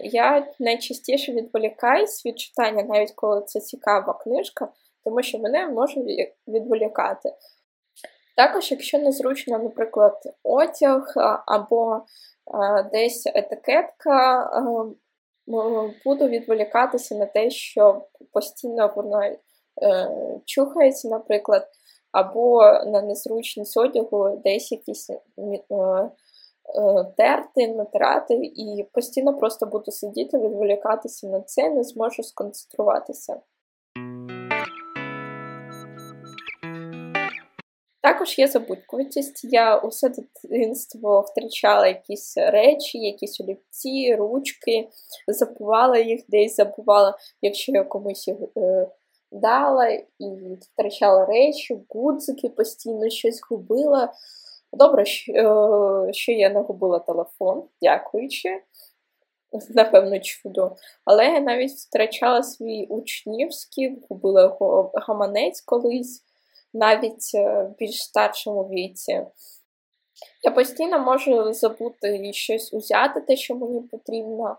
я 0.00 0.46
найчастіше 0.58 1.32
відволікаюсь 1.32 2.26
від 2.26 2.38
читання, 2.38 2.82
навіть 2.82 3.12
коли 3.12 3.42
це 3.42 3.60
цікава 3.60 4.12
книжка, 4.12 4.68
тому 5.04 5.22
що 5.22 5.38
мене 5.38 5.68
може 5.68 6.00
відволікати. 6.48 7.32
Також, 8.36 8.70
якщо 8.70 8.98
незручно, 8.98 9.58
наприклад, 9.58 10.22
одяг 10.42 11.12
або 11.46 12.02
десь 12.92 13.26
етикетка, 13.34 14.50
буду 16.04 16.28
відволікатися 16.28 17.14
на 17.14 17.26
те, 17.26 17.50
що 17.50 18.06
постійно 18.32 18.92
воно 18.96 19.22
Е, 19.82 20.08
чухається, 20.44 21.08
наприклад, 21.08 21.68
або 22.12 22.62
на 22.86 23.02
незручність 23.02 23.76
одягу 23.76 24.40
десь 24.44 24.72
якісь 24.72 25.10
е, 25.10 25.20
терти, 27.16 27.68
натирати, 27.68 28.34
і 28.34 28.86
постійно 28.92 29.38
просто 29.38 29.66
буду 29.66 29.90
сидіти, 29.90 30.38
відволікатися 30.38 31.26
на 31.26 31.40
це, 31.40 31.70
не 31.70 31.82
зможу 31.84 32.22
сконцентруватися. 32.22 33.40
Також 38.02 38.38
є 38.38 38.48
забудькуватість. 38.48 39.44
Я 39.44 39.76
усе 39.78 40.08
дитинство 40.08 41.20
втрачала 41.20 41.86
якісь 41.86 42.34
речі, 42.36 42.98
якісь 42.98 43.40
олівці, 43.40 44.16
ручки, 44.18 44.88
забувала 45.28 45.98
їх 45.98 46.20
десь, 46.28 46.56
забувала, 46.56 47.18
якщо 47.42 47.72
я 47.72 47.84
комусь 47.84 48.28
їх 48.28 48.36
дала 49.32 49.88
і 50.18 50.56
втрачала 50.60 51.26
речі, 51.26 51.78
гудзики 51.88 52.48
постійно 52.48 53.10
щось 53.10 53.40
губила. 53.50 54.12
Добре, 54.72 55.04
що 56.10 56.32
я 56.32 56.50
не 56.50 56.60
губила 56.60 56.98
телефон, 56.98 57.64
дякуючи, 57.82 58.62
напевно, 59.70 60.20
чудо. 60.20 60.76
Але 61.04 61.24
я 61.24 61.40
навіть 61.40 61.70
втрачала 61.70 62.42
свій 62.42 62.86
учнівський, 62.86 64.02
губила 64.08 64.42
його 64.42 64.92
гаманець 64.94 65.60
колись. 65.60 66.24
навіть 66.74 67.34
в 67.34 67.74
більш 67.78 68.02
старшому 68.02 68.62
віці. 68.62 69.26
Я 70.42 70.50
постійно 70.50 70.98
можу 70.98 71.52
забути 71.52 72.32
щось 72.32 72.74
узяти, 72.74 73.20
те, 73.20 73.36
що 73.36 73.54
мені 73.54 73.80
потрібно, 73.80 74.56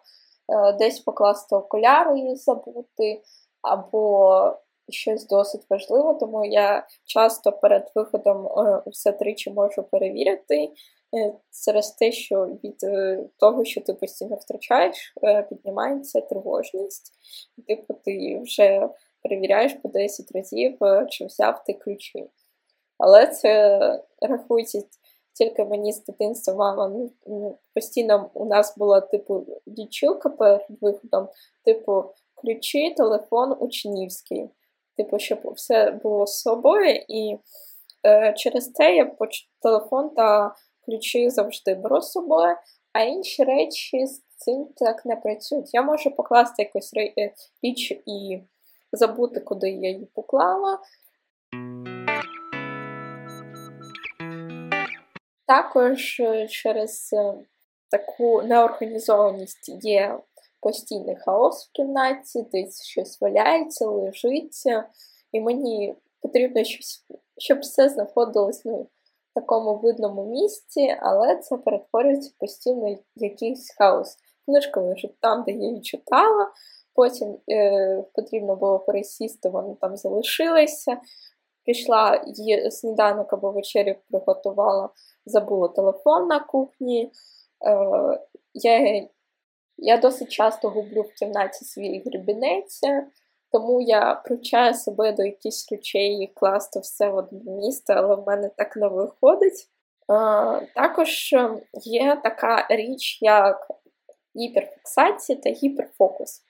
десь 0.80 1.00
покласти 1.00 1.56
окуляри 1.56 2.20
і 2.20 2.36
забути, 2.36 3.22
або 3.62 4.56
щось 4.90 5.28
досить 5.28 5.70
важливе, 5.70 6.14
тому 6.20 6.46
я 6.46 6.88
часто 7.06 7.52
перед 7.52 7.92
виходом 7.96 8.48
все 8.88 9.12
тричі 9.12 9.52
можу 9.52 9.84
перевірити. 9.84 10.72
Е, 11.18 11.34
через 11.66 11.92
те, 11.92 12.12
що 12.12 12.46
від 12.46 12.84
е, 12.84 13.24
того, 13.38 13.66
що 13.66 13.82
ти 13.82 13.94
постійно 13.94 14.36
втрачаєш, 14.36 15.14
е, 15.24 15.42
піднімається 15.42 16.22
тривожність, 16.22 17.14
типу 17.68 17.94
ти 17.94 18.40
вже 18.40 18.90
перевіряєш 19.24 19.74
по 19.74 19.90
10 19.90 20.32
разів, 20.32 20.78
чи 21.10 21.26
взяв 21.26 21.64
ти 21.64 21.74
ключі. 21.74 22.30
Але 22.98 23.28
це 23.28 23.80
рахується 24.22 24.84
тільки 25.34 25.66
мені 25.66 25.94
з 25.94 26.04
дитинства 26.04 26.54
мама 26.54 26.88
ну, 26.88 27.12
ну, 27.28 27.58
постійно 27.74 28.30
у 28.34 28.46
нас 28.46 28.78
була 28.78 29.02
типу 29.02 29.46
дічилка 29.66 30.30
перед 30.30 30.66
виходом, 30.82 31.28
типу 31.66 32.04
ключі, 32.36 32.94
телефон 32.98 33.56
учнівський. 33.60 34.50
Типу, 35.02 35.20
щоб 35.20 35.54
все 35.56 35.92
було 35.92 36.28
з 36.28 36.42
собою, 36.42 36.96
і 37.08 37.38
е, 38.08 38.34
через 38.38 38.72
це 38.72 38.96
я 38.96 39.06
поч... 39.06 39.50
телефон 39.62 40.10
та 40.10 40.56
ключі 40.86 41.30
завжди 41.30 41.76
беру 41.76 42.02
з 42.02 42.12
собою, 42.12 42.56
а 42.94 43.02
інші 43.02 43.44
речі 43.44 44.06
з 44.06 44.22
цим 44.38 44.68
так 44.78 45.06
не 45.06 45.16
працюють. 45.16 45.74
Я 45.74 45.82
можу 45.82 46.12
покласти 46.12 46.64
якусь 46.64 46.94
е, 46.94 47.34
річ 47.64 47.92
і 47.92 48.42
забути, 48.92 49.40
куди 49.40 49.70
я 49.70 49.90
її 49.90 50.06
поклала. 50.06 50.80
Також 55.48 56.20
е, 56.20 56.48
через 56.48 57.10
е, 57.14 57.34
таку 57.90 58.42
неорганізованість 58.42 59.70
є 59.84 60.20
постійний 60.62 61.16
хаос 61.16 61.68
в 61.68 61.72
кімнаті, 61.72 62.46
десь 62.52 62.84
щось 62.84 63.22
валяється, 63.22 63.86
лежиться, 63.86 64.84
і 65.32 65.42
мені 65.42 65.96
потрібно 66.22 66.64
щось, 66.64 67.06
щоб 67.38 67.60
все 67.60 67.90
знаходилось 67.90 68.66
ну, 68.66 68.78
в 69.32 69.34
такому 69.34 69.76
видному 69.76 70.26
місці, 70.26 70.96
але 71.02 71.38
це 71.38 71.58
перетворюється 71.58 72.32
постійно 72.40 72.98
якийсь 73.16 73.76
хаос. 73.78 74.18
Книжка 74.46 74.82
лежить 74.82 75.20
там, 75.20 75.44
де 75.44 75.52
я 75.52 75.68
її 75.68 75.82
читала, 75.82 76.52
потім 76.96 77.38
е, 77.52 78.04
потрібно 78.14 78.56
було 78.56 78.80
пересісти, 78.80 79.50
вони 79.50 79.76
там 79.82 79.98
залишилися. 79.98 80.98
Пішла 81.64 82.24
її 82.28 82.72
сніданок 82.72 83.34
або 83.34 83.52
вечерю 83.52 83.96
приготувала, 84.10 84.90
забула 85.26 85.68
телефон 85.68 86.28
на 86.28 86.40
кухні. 86.40 87.12
Е, 87.68 88.20
Я 88.54 89.08
я 89.82 89.98
досить 89.98 90.32
часто 90.32 90.70
гублю 90.70 91.02
в 91.02 91.14
кімнаті 91.14 91.66
свій 91.66 92.04
грібінець, 92.06 92.82
тому 93.52 93.82
я 93.82 94.16
привчаю 94.16 94.74
себе 94.74 95.12
до 95.12 95.24
якихось 95.24 95.72
речей 95.72 96.32
класти 96.36 96.80
все 96.80 97.10
в 97.10 97.16
одне 97.16 97.52
місце, 97.52 97.94
але 97.94 98.16
в 98.16 98.24
мене 98.28 98.50
так 98.58 98.76
не 98.76 98.88
виходить. 98.88 99.68
Також 100.76 101.34
ем, 101.34 101.62
є 101.74 102.22
така 102.24 102.68
річ, 102.70 103.22
як 103.22 103.68
гіперфіксація 104.36 105.38
та 105.38 105.50
гіперфокус. 105.50 106.42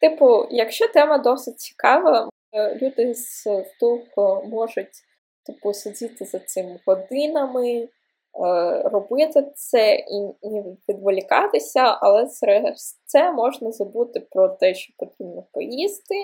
Типу, 0.00 0.46
якщо 0.50 0.88
тема 0.88 1.18
досить 1.18 1.60
цікава, 1.60 2.28
е, 2.52 2.78
люди 2.82 3.14
з 3.14 3.46
втулку 3.46 4.42
можуть 4.48 5.04
типу, 5.46 5.72
сидіти 5.72 6.24
за 6.24 6.38
цим 6.38 6.78
годинами, 6.86 7.88
Е, 7.88 7.97
робити 8.84 9.52
це 9.54 9.94
і 9.94 10.20
не 10.42 10.64
відволікатися, 10.88 11.80
але 11.80 12.28
через 12.40 13.00
це 13.04 13.32
можна 13.32 13.72
забути 13.72 14.20
про 14.30 14.48
те, 14.48 14.74
що 14.74 14.94
потрібно 14.96 15.44
поїсти. 15.52 16.14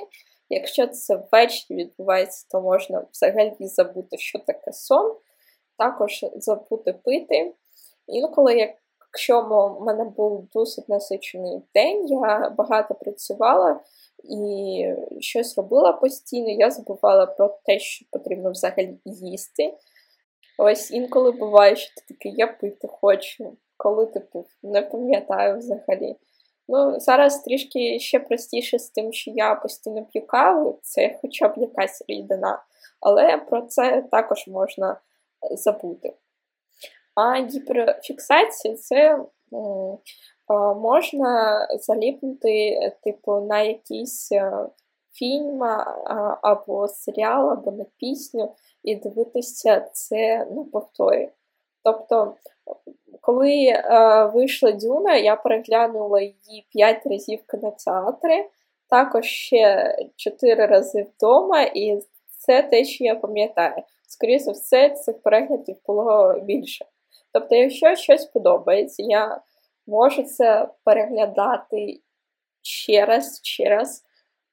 Якщо 0.48 0.87
це 0.87 1.16
ввечері 1.16 1.79
відбувається, 1.79 2.46
то 2.50 2.61
можна 2.61 3.07
взагалі 3.12 3.55
забути, 3.61 4.18
що 4.18 4.38
таке 4.38 4.72
сон, 4.72 5.14
також 5.79 6.24
забути 6.37 6.92
пити. 6.92 7.55
Інколи, 8.07 8.77
якщо 9.11 9.40
в 9.81 9.85
мене 9.85 10.05
був 10.05 10.48
досить 10.55 10.88
насичений 10.88 11.62
день, 11.74 12.09
я 12.09 12.55
багато 12.59 12.94
працювала 12.94 13.81
і 14.24 14.87
щось 15.20 15.59
робила 15.59 15.92
постійно, 15.92 16.50
я 16.50 16.70
забувала 16.70 17.27
про 17.27 17.59
те, 17.64 17.79
що 17.79 18.07
потрібно 18.11 18.50
взагалі 18.50 18.98
їсти. 19.05 19.74
Ось 20.58 20.90
інколи 20.90 21.30
буває, 21.32 21.76
що 21.76 21.94
ти 21.94 22.14
такий, 22.14 22.34
я 22.36 22.46
пити 22.46 22.88
хочу, 22.88 23.56
коли 23.76 24.06
ти 24.06 24.20
пив, 24.20 24.44
не 24.62 24.82
пам'ятаю 24.82 25.58
взагалі. 25.58 26.16
Ну, 26.68 27.00
Зараз 27.00 27.42
трішки 27.42 27.98
ще 27.98 28.18
простіше 28.18 28.78
з 28.78 28.90
тим, 28.90 29.12
що 29.12 29.30
я 29.30 29.54
постійно 29.54 30.04
п'ю 30.04 30.26
каву, 30.26 30.78
це 30.82 31.18
хоча 31.22 31.48
б 31.48 31.52
якась 31.56 32.04
рідина, 32.08 32.62
але 33.00 33.36
про 33.36 33.62
це 33.62 34.04
також 34.10 34.46
можна 34.46 34.92
е, 34.92 35.56
забути. 35.56 36.14
А 37.14 37.46
гіперфіксація 37.46 38.76
це 38.76 39.18
можна 40.76 41.66
заліпнути, 41.80 42.78
типу, 43.04 43.40
на 43.40 43.60
якийсь 43.60 44.32
е, 44.32 44.52
фільм 45.12 45.62
або 46.42 46.88
серіал, 46.88 47.50
або 47.50 47.70
на 47.70 47.84
пісню 47.98 48.54
і 48.85 48.94
дивитися 48.94 49.81
це 49.92 50.47
на 50.51 50.64
повторі. 50.64 51.29
Тобто, 51.83 52.35
коли 53.20 53.64
е, 53.64 54.25
вийшла 54.35 54.73
Дюна, 54.73 55.16
я 55.16 55.37
переглянула 55.37 56.20
її 56.20 56.66
5 56.73 57.07
разів 57.07 57.38
в 57.47 57.51
кінотеатрі, 57.51 58.44
також 58.90 59.25
ще 59.25 59.97
4 60.16 60.66
рази 60.66 61.07
вдома, 61.16 61.62
і 61.62 61.99
це 62.38 62.62
те, 62.62 62.85
що 62.85 63.05
я 63.05 63.14
пам'ятаю. 63.14 63.83
Скоріше 64.09 64.51
все, 64.51 64.90
цих 64.90 65.23
переглядів 65.23 65.77
було 65.87 66.40
більше. 66.42 66.85
Тобто, 67.33 67.55
якщо 67.55 67.94
щось 67.94 68.25
подобається, 68.25 69.03
я 69.03 69.40
можу 69.87 70.23
це 70.23 70.68
переглядати 70.85 72.01
ще 72.62 73.05
раз, 73.05 73.40
ще 73.42 73.68
раз. 73.68 74.05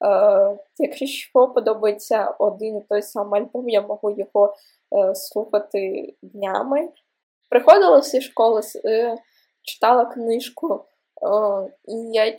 Е, 0.04 0.58
Якщо 0.78 1.06
що 1.06 1.48
подобається 1.48 2.34
один 2.38 2.76
і 2.76 2.80
той 2.88 3.02
самий 3.02 3.40
альбом, 3.40 3.68
я 3.68 3.80
можу 3.80 4.16
його 4.18 4.54
е, 4.96 5.14
слухати 5.14 6.14
днями. 6.22 6.88
Приходила 7.50 8.00
зі 8.00 8.20
школи, 8.20 8.60
е, 8.84 9.16
читала 9.62 10.04
книжку, 10.04 10.74
е, 10.74 11.70
і 11.84 11.94
я 12.12 12.38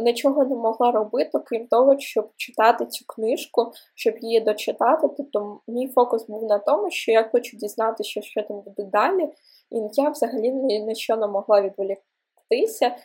нічого 0.00 0.44
не 0.44 0.56
могла 0.56 0.90
робити, 0.90 1.38
крім 1.44 1.66
того, 1.66 1.98
щоб 1.98 2.30
читати 2.36 2.86
цю 2.86 3.04
книжку, 3.06 3.72
щоб 3.94 4.14
її 4.18 4.40
дочитати. 4.40 5.08
Тобто 5.16 5.60
мій 5.68 5.88
фокус 5.88 6.26
був 6.26 6.44
на 6.44 6.58
тому, 6.58 6.90
що 6.90 7.12
я 7.12 7.28
хочу 7.32 7.56
дізнатися, 7.56 8.22
що 8.22 8.42
там 8.42 8.60
буде 8.60 8.82
далі, 8.82 9.24
і 9.70 9.78
я 9.92 10.08
взагалі 10.08 10.50
ні 10.50 10.84
на 10.84 10.94
що 10.94 11.16
не 11.16 11.26
могла 11.26 11.62
відволіктися. 11.62 12.96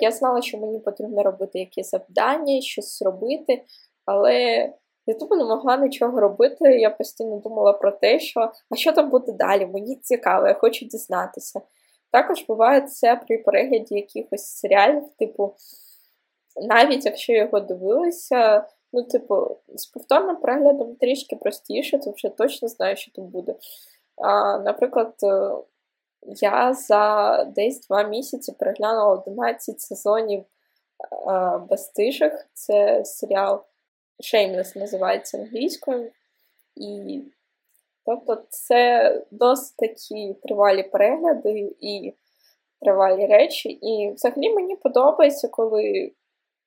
Я 0.00 0.10
знала, 0.10 0.42
що 0.42 0.58
мені 0.58 0.78
потрібно 0.78 1.22
робити 1.22 1.58
якісь 1.58 1.90
завдання, 1.90 2.60
щось 2.60 3.02
робити, 3.02 3.64
але 4.06 4.34
я 5.06 5.14
тупо 5.14 5.36
не 5.36 5.44
могла 5.44 5.76
нічого 5.76 6.20
робити. 6.20 6.80
Я 6.80 6.90
постійно 6.90 7.36
думала 7.36 7.72
про 7.72 7.92
те, 7.92 8.20
що 8.20 8.52
а 8.70 8.76
що 8.76 8.92
там 8.92 9.10
буде 9.10 9.32
далі? 9.32 9.66
Мені 9.66 9.96
цікаво, 9.96 10.46
я 10.46 10.54
хочу 10.54 10.84
дізнатися. 10.84 11.60
Також 12.12 12.44
буває 12.48 12.80
це 12.80 13.16
при 13.16 13.38
перегляді 13.38 13.94
якихось 13.94 14.46
серіалів, 14.46 15.02
типу, 15.18 15.54
навіть 16.68 17.04
якщо 17.04 17.32
його 17.32 17.60
дивилися, 17.60 18.64
ну, 18.92 19.02
типу, 19.02 19.56
з 19.68 19.86
повторним 19.86 20.36
переглядом 20.36 20.96
трішки 20.96 21.36
простіше, 21.36 21.98
то 21.98 22.10
вже 22.10 22.28
точно 22.28 22.68
знаю, 22.68 22.96
що 22.96 23.12
там 23.12 23.26
буде. 23.26 23.54
А, 24.16 24.58
Наприклад, 24.58 25.14
я 26.22 26.74
за 26.74 27.44
десь 27.44 27.86
два 27.86 28.02
місяці 28.02 28.52
переглянула 28.58 29.12
11 29.12 29.80
сезонів 29.80 30.40
е, 30.40 31.58
Безтиших. 31.70 32.46
Це 32.52 33.04
серіал 33.04 33.64
Shameless 34.20 34.78
називається 34.78 35.38
англійською. 35.38 36.12
І 36.76 37.20
тобто 38.06 38.42
це 38.48 39.14
досить 39.30 39.76
такі 39.76 40.34
тривалі 40.42 40.82
перегляди 40.82 41.74
і 41.80 42.14
тривалі 42.80 43.26
речі. 43.26 43.68
І 43.68 44.12
взагалі 44.12 44.54
мені 44.54 44.76
подобається, 44.76 45.48
коли 45.48 46.12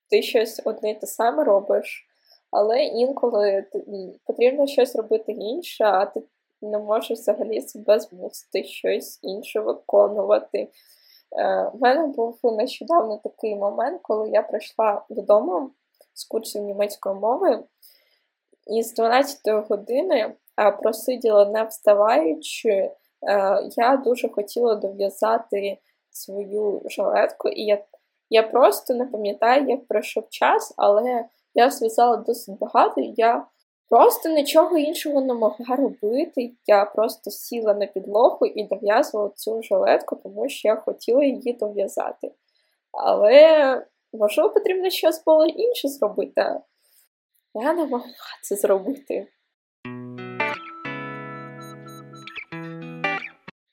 ти 0.10 0.22
щось 0.22 0.62
одне 0.66 0.96
те 0.96 1.08
саме 1.08 1.44
робиш. 1.44 2.08
Але 2.52 2.84
інколи 2.84 3.66
потрібно 4.26 4.68
щось 4.68 4.96
робити 4.96 5.32
інше, 5.32 5.84
а 5.84 6.06
ти 6.06 6.22
не 6.66 6.78
можеш 6.78 7.20
взагалі 7.20 7.62
себе 7.62 8.00
змусити 8.00 8.64
щось 8.64 9.20
інше 9.22 9.60
виконувати. 9.60 10.68
Е, 11.38 11.72
У 11.74 11.78
мене 11.78 12.08
був 12.08 12.40
нещодавно 12.44 13.18
такий 13.24 13.56
момент, 13.56 14.00
коли 14.04 14.30
я 14.30 14.42
прийшла 14.42 15.06
додому 15.10 15.72
з 16.14 16.26
курсів 16.26 16.62
німецької 16.62 17.16
мови, 17.16 17.64
і 18.68 18.84
з 18.84 18.94
12 18.94 19.70
години 19.70 20.34
просиділа 20.82 21.46
не 21.46 21.64
вставаючи, 21.64 22.92
я 23.78 24.02
дуже 24.06 24.30
хотіла 24.30 24.76
дов'язати 24.76 25.78
свою 26.10 26.82
жилетку, 26.86 27.50
і 27.50 27.62
я 27.62 27.84
я 28.30 28.44
просто 28.44 28.94
не 28.94 29.06
пам'ятаю, 29.06 29.70
як 29.70 29.88
пройшов 29.88 30.30
час, 30.30 30.74
але 30.78 31.26
я 31.54 31.70
зв'язала 31.70 32.18
досить 32.18 32.58
багато, 32.58 33.02
і 33.02 33.14
я 33.18 33.46
просто 33.94 34.30
нічого 34.30 34.78
іншого 34.78 35.22
не 35.22 35.34
могла 35.34 35.76
робити. 35.76 36.52
Я 36.66 36.86
просто 36.86 37.32
сіла 37.32 37.74
на 37.74 37.86
підлогу 37.86 38.46
і 38.46 38.64
дов'язувала 38.64 39.30
цю 39.36 39.62
жилетку, 39.62 40.16
тому 40.16 40.50
що 40.50 40.68
я 40.68 40.76
хотіла 40.76 41.24
її 41.24 41.54
дов'язати. 41.54 42.32
Але, 42.92 43.86
можливо, 44.14 44.50
потрібно 44.50 44.90
щось 44.90 45.24
було 45.24 45.46
інше 45.46 45.88
зробити. 45.88 46.42
Я 47.56 47.74
не 47.74 47.86
могла 47.86 48.14
це 48.44 48.56
зробити. 48.56 49.28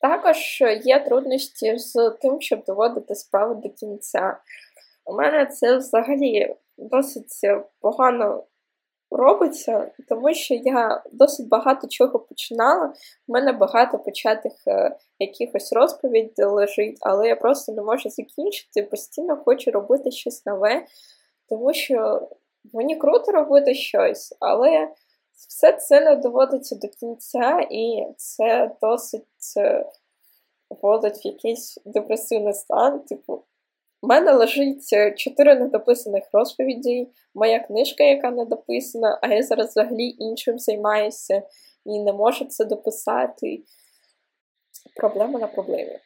Також 0.01 0.63
є 0.85 1.01
труднощі 1.01 1.79
з 1.79 2.11
тим, 2.11 2.41
щоб 2.41 2.65
доводити 2.65 3.15
справу 3.15 3.55
до 3.55 3.69
кінця. 3.69 4.37
У 5.05 5.15
мене 5.15 5.47
це 5.47 5.77
взагалі 5.77 6.57
досить 6.79 7.41
погано 7.81 8.45
робиться, 9.11 9.91
тому 10.09 10.35
що 10.35 10.55
я 10.55 11.03
досить 11.13 11.49
багато 11.49 11.89
чого 11.89 12.19
починала. 12.19 12.93
У 13.29 13.33
мене 13.33 13.53
багато 13.53 13.99
початих 13.99 14.53
е, 14.67 14.97
якихось 15.19 15.73
розповідей 15.73 16.47
лежить, 16.47 16.99
але 17.01 17.29
я 17.29 17.37
просто 17.37 17.73
не 17.73 17.83
можу 17.83 18.11
закінчити, 18.11 18.83
постійно 18.83 19.37
хочу 19.37 19.71
робити 19.71 20.11
щось 20.11 20.47
нове, 20.47 20.87
тому 21.49 21.73
що 21.73 22.29
мені 22.73 22.97
круто 22.97 23.33
робити 23.33 23.75
щось, 23.75 24.37
але 24.41 24.89
все 25.49 25.73
це 25.73 26.01
не 26.01 26.17
доводиться 26.17 26.77
до 26.77 26.89
кінця, 26.89 27.67
і 27.71 28.07
це 28.17 28.71
досить 28.83 29.55
е, 29.57 29.87
вводить 30.71 31.25
в 31.25 31.27
якийсь 31.27 31.79
депресивний 31.85 32.55
стан. 32.55 33.01
Типу, 33.01 33.43
у 34.03 34.07
мене 34.07 34.33
лежить 34.33 34.89
е, 34.93 35.13
чотири 35.13 35.55
недописаних 35.55 36.25
розповіді, 36.33 37.09
моя 37.35 37.61
книжка, 37.61 38.05
яка 38.05 38.31
не 38.31 38.45
дописана, 38.45 39.19
а 39.23 39.29
я 39.29 39.43
зараз 39.43 39.69
взагалі 39.69 40.15
іншим 40.19 40.59
займаюся 40.59 41.43
і 41.85 42.01
не 42.03 42.13
можу 42.13 42.45
це 42.45 42.65
дописати. 42.65 43.63
Проблема 44.97 45.39
на 45.39 45.47
проблемі. 45.47 45.99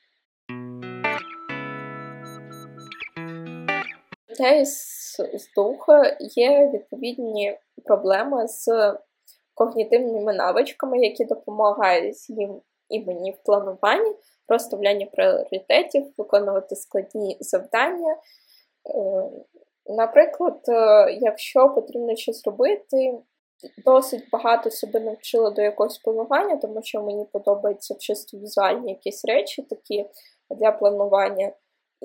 Людей 4.30 4.66
з, 4.66 5.20
духа 5.56 6.16
є 6.20 6.70
відповідні 6.74 7.58
проблеми 7.84 8.48
з 8.48 8.68
когнітивними 9.54 10.32
навичками, 10.32 10.98
які 10.98 11.24
допомагають 11.24 12.30
їм 12.30 12.60
і 12.88 13.04
мені 13.04 13.30
в 13.30 13.44
плануванні, 13.44 14.14
розставлянні 14.48 15.06
пріоритетів, 15.06 16.12
виконувати 16.18 16.76
складні 16.76 17.36
завдання. 17.40 18.12
Е, 18.12 18.18
наприклад, 19.86 20.60
е, 20.68 21.12
якщо 21.20 21.68
потрібно 21.68 22.16
щось 22.16 22.46
робити, 22.46 23.18
досить 23.84 24.24
багато 24.32 24.70
себе 24.70 25.00
навчила 25.00 25.50
до 25.50 25.62
якогось 25.62 25.98
планування, 25.98 26.56
тому 26.56 26.82
що 26.82 27.02
мені 27.02 27.24
подобаються 27.32 27.94
чисто 27.94 28.38
візуальні 28.38 28.90
якісь 28.90 29.24
речі 29.24 29.62
такі 29.62 30.06
для 30.50 30.72
планування. 30.72 31.52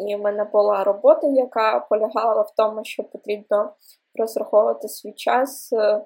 І 0.07 0.15
в 0.15 0.19
мене 0.19 0.43
була 0.43 0.83
робота, 0.83 1.27
яка 1.27 1.79
полягала 1.79 2.41
в 2.41 2.53
тому, 2.57 2.83
що 2.83 3.03
потрібно 3.03 3.73
розраховувати 4.15 4.87
свій 4.87 5.13
час 5.13 5.73
е, 5.73 6.01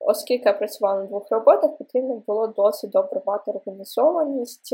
Оскільки 0.00 0.48
я 0.48 0.52
працювала 0.52 1.00
на 1.00 1.06
двох 1.06 1.30
роботах, 1.30 1.78
потрібно 1.78 2.22
було 2.26 2.46
досить 2.46 2.90
добре 2.90 3.22
мати 3.26 3.50
організованість, 3.50 4.72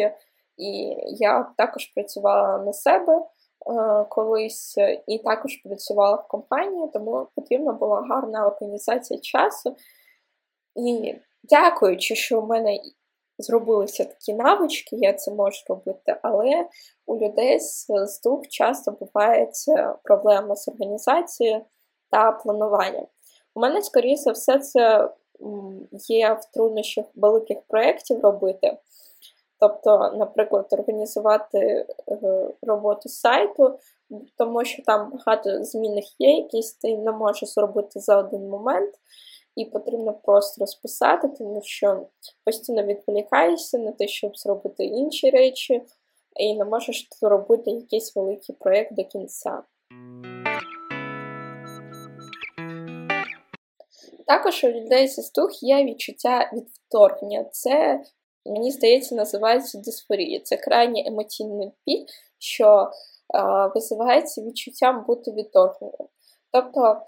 і 0.57 0.97
я 1.07 1.53
також 1.57 1.87
працювала 1.87 2.59
на 2.59 2.73
себе 2.73 3.17
е, 3.17 4.05
колись 4.09 4.79
і 5.07 5.19
також 5.19 5.57
працювала 5.57 6.17
в 6.17 6.29
компанії, 6.29 6.91
тому 6.93 7.27
потрібна 7.35 7.73
була 7.73 8.03
гарна 8.11 8.47
організація 8.47 9.21
часу. 9.21 9.77
І 10.75 11.15
дякуючи, 11.43 12.15
що 12.15 12.41
в 12.41 12.47
мене 12.47 12.79
зробилися 13.39 14.05
такі 14.05 14.35
навички, 14.35 14.97
я 14.97 15.13
це 15.13 15.31
можу 15.31 15.65
робити, 15.69 16.17
але 16.23 16.69
у 17.07 17.17
людей 17.17 17.61
з, 17.61 18.21
дух 18.25 18.49
часто 18.49 18.91
бувають 18.91 19.65
проблеми 20.03 20.57
з 20.57 20.69
організацією 20.69 21.65
та 22.11 22.33
плануванням. 22.33 23.07
У 23.55 23.61
мене, 23.61 23.83
скоріше 23.83 24.23
за 24.23 24.33
все, 24.33 24.59
це 24.59 25.11
є 26.09 26.33
в 26.33 26.45
труднощах 26.55 27.07
великих 27.15 27.59
проєктів 27.69 28.21
робити. 28.21 28.79
Тобто, 29.61 30.13
наприклад, 30.17 30.67
організувати 30.71 31.59
е, 31.59 31.87
роботу 32.63 33.09
сайту, 33.09 33.79
тому 34.39 34.65
що 34.65 34.83
там 34.83 35.11
багато 35.11 35.65
змінних 35.65 36.21
є, 36.21 36.37
якісь 36.37 36.73
ти 36.73 36.99
не 36.99 37.13
можеш 37.13 37.49
зробити 37.49 38.01
за 38.01 38.19
один 38.19 38.49
момент, 38.49 38.95
і 39.57 39.65
потрібно 39.65 40.13
просто 40.13 40.61
розписати, 40.61 41.29
тому 41.29 41.61
що 41.65 42.07
постійно 42.45 42.83
відволікаєшся 42.83 43.79
на 43.79 43.93
те, 43.93 44.09
щоб 44.09 44.37
зробити 44.37 44.85
інші 44.85 45.31
речі, 45.31 45.83
і 46.37 46.55
не 46.55 46.65
можеш 46.65 47.09
зробити 47.21 47.71
якийсь 47.71 48.17
великий 48.17 48.55
проєкт 48.55 48.93
до 48.95 49.05
кінця. 49.05 49.63
Також 54.27 54.65
у 54.65 54.69
людей 54.69 55.09
зі 55.09 55.23
стух 55.23 55.63
є 55.63 55.85
відчуття 55.85 56.51
відторгнення. 56.53 57.45
Це, 57.45 58.01
мені 58.51 58.71
здається, 58.71 59.15
називається 59.15 59.79
дисфорія. 59.79 60.41
Це 60.41 60.57
крайній 60.57 61.09
емоційний 61.09 61.73
біль, 61.87 62.07
що 62.39 62.91
е, 63.35 63.71
визивається 63.75 64.43
відчуттям 64.43 65.05
бути 65.07 65.33
відторгненим. 65.33 66.09
Тобто 66.53 67.01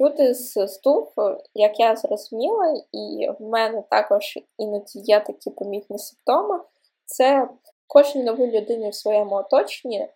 люди 0.00 0.34
з 0.34 0.68
стух, 0.68 1.12
як 1.54 1.80
я 1.80 1.96
зрозуміла, 1.96 2.82
і 2.92 3.28
в 3.38 3.42
мене 3.42 3.82
також 3.90 4.38
іноді 4.58 4.98
є 4.98 5.20
такі 5.20 5.50
помітні 5.50 5.98
симптоми, 5.98 6.60
це 7.06 7.48
кожній 7.86 8.22
новій 8.22 8.60
людині 8.60 8.90
в 8.90 8.94
своєму 8.94 9.34
оточенні. 9.34 10.00
Е, 10.00 10.10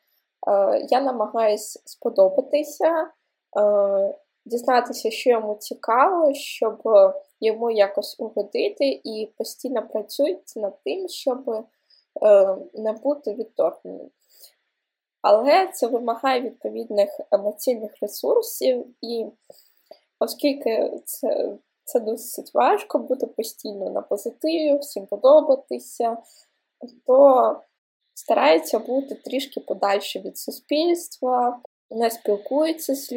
я 0.90 1.00
намагаюся 1.00 1.80
сподобатися. 1.84 3.10
Е, 3.58 4.14
дізнатися, 4.46 5.10
що 5.10 5.30
йому 5.30 5.54
цікаво, 5.54 6.34
щоб 6.34 6.82
йому 7.40 7.70
якось 7.70 8.20
угодити, 8.20 9.00
і 9.04 9.32
постійно 9.38 9.88
працюють 9.88 10.56
над 10.56 10.82
тим, 10.84 11.08
щоб 11.08 11.50
е, 11.50 12.56
не 12.74 12.92
бути 12.92 13.34
відторгненим. 13.34 14.10
Але 15.22 15.68
це 15.74 15.86
вимагає 15.86 16.40
відповідних 16.40 17.20
емоційних 17.30 17.92
ресурсів, 18.02 18.86
і 19.00 19.26
оскільки 20.18 21.00
це 21.04 21.58
це 21.84 22.00
досить 22.00 22.54
важко 22.54 22.98
бути 22.98 23.26
постійно 23.26 23.90
на 23.90 24.02
позитиві, 24.02 24.78
всім 24.78 25.06
подобатися, 25.06 26.16
то 27.06 27.60
старається 28.14 28.78
бути 28.78 29.14
трішки 29.14 29.60
подальше 29.60 30.20
від 30.20 30.38
суспільства, 30.38 31.60
не 31.90 32.10
спілкується 32.10 32.94
з 32.94 33.12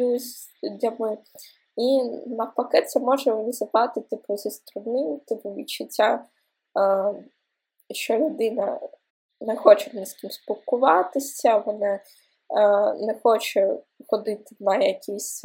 людьми. 0.62 1.18
І 1.78 2.02
навпаки, 2.26 2.82
це 2.82 3.00
може 3.00 3.32
визивати 3.32 4.00
типу, 4.00 4.36
зі 4.36 4.50
сторони 4.50 5.20
типу, 5.26 5.54
відчуття, 5.54 6.24
е, 6.78 7.14
що 7.90 8.18
людина 8.18 8.80
не 9.40 9.56
хоче 9.56 9.90
ні 9.94 10.06
з 10.06 10.12
ким 10.12 10.30
спілкуватися, 10.30 11.56
вона 11.56 11.94
е, 11.94 12.00
не 12.94 13.14
хоче 13.22 13.78
ходити 14.06 14.56
на 14.60 14.76
якісь 14.76 15.44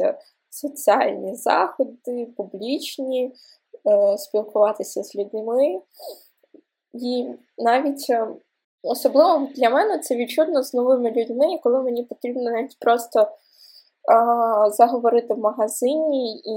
соціальні 0.50 1.34
заходи, 1.36 2.26
публічні, 2.36 3.32
е, 3.86 4.18
спілкуватися 4.18 5.02
з 5.02 5.14
людьми. 5.14 5.80
І 6.92 7.28
навіть 7.58 8.10
Особливо 8.86 9.48
для 9.54 9.70
мене 9.70 9.98
це 9.98 10.16
відчутно 10.16 10.62
з 10.62 10.74
новими 10.74 11.10
людьми, 11.10 11.58
коли 11.62 11.82
мені 11.82 12.02
потрібно 12.02 12.50
навіть 12.50 12.78
просто 12.78 13.28
а, 14.12 14.70
заговорити 14.70 15.34
в 15.34 15.38
магазині, 15.38 16.36
і 16.36 16.56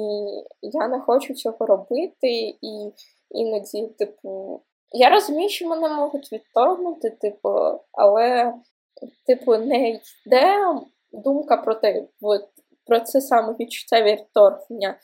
я 0.61 0.87
не 0.87 0.99
хочу 0.99 1.33
цього 1.33 1.65
робити. 1.65 2.57
І 2.61 2.91
іноді, 3.29 3.87
типу, 3.87 4.61
я 4.91 5.09
розумію, 5.09 5.49
що 5.49 5.67
мене 5.67 5.89
можуть 5.89 6.31
відторгнути, 6.31 7.09
типу, 7.09 7.49
але, 7.91 8.53
типу, 9.27 9.57
не 9.57 9.89
йде 9.89 10.55
думка 11.11 11.57
про 11.57 11.75
те, 11.75 12.07
про 12.85 12.99
це 12.99 13.21
саме 13.21 13.55
відчуття 13.59 14.01
відторгнення. 14.01 14.95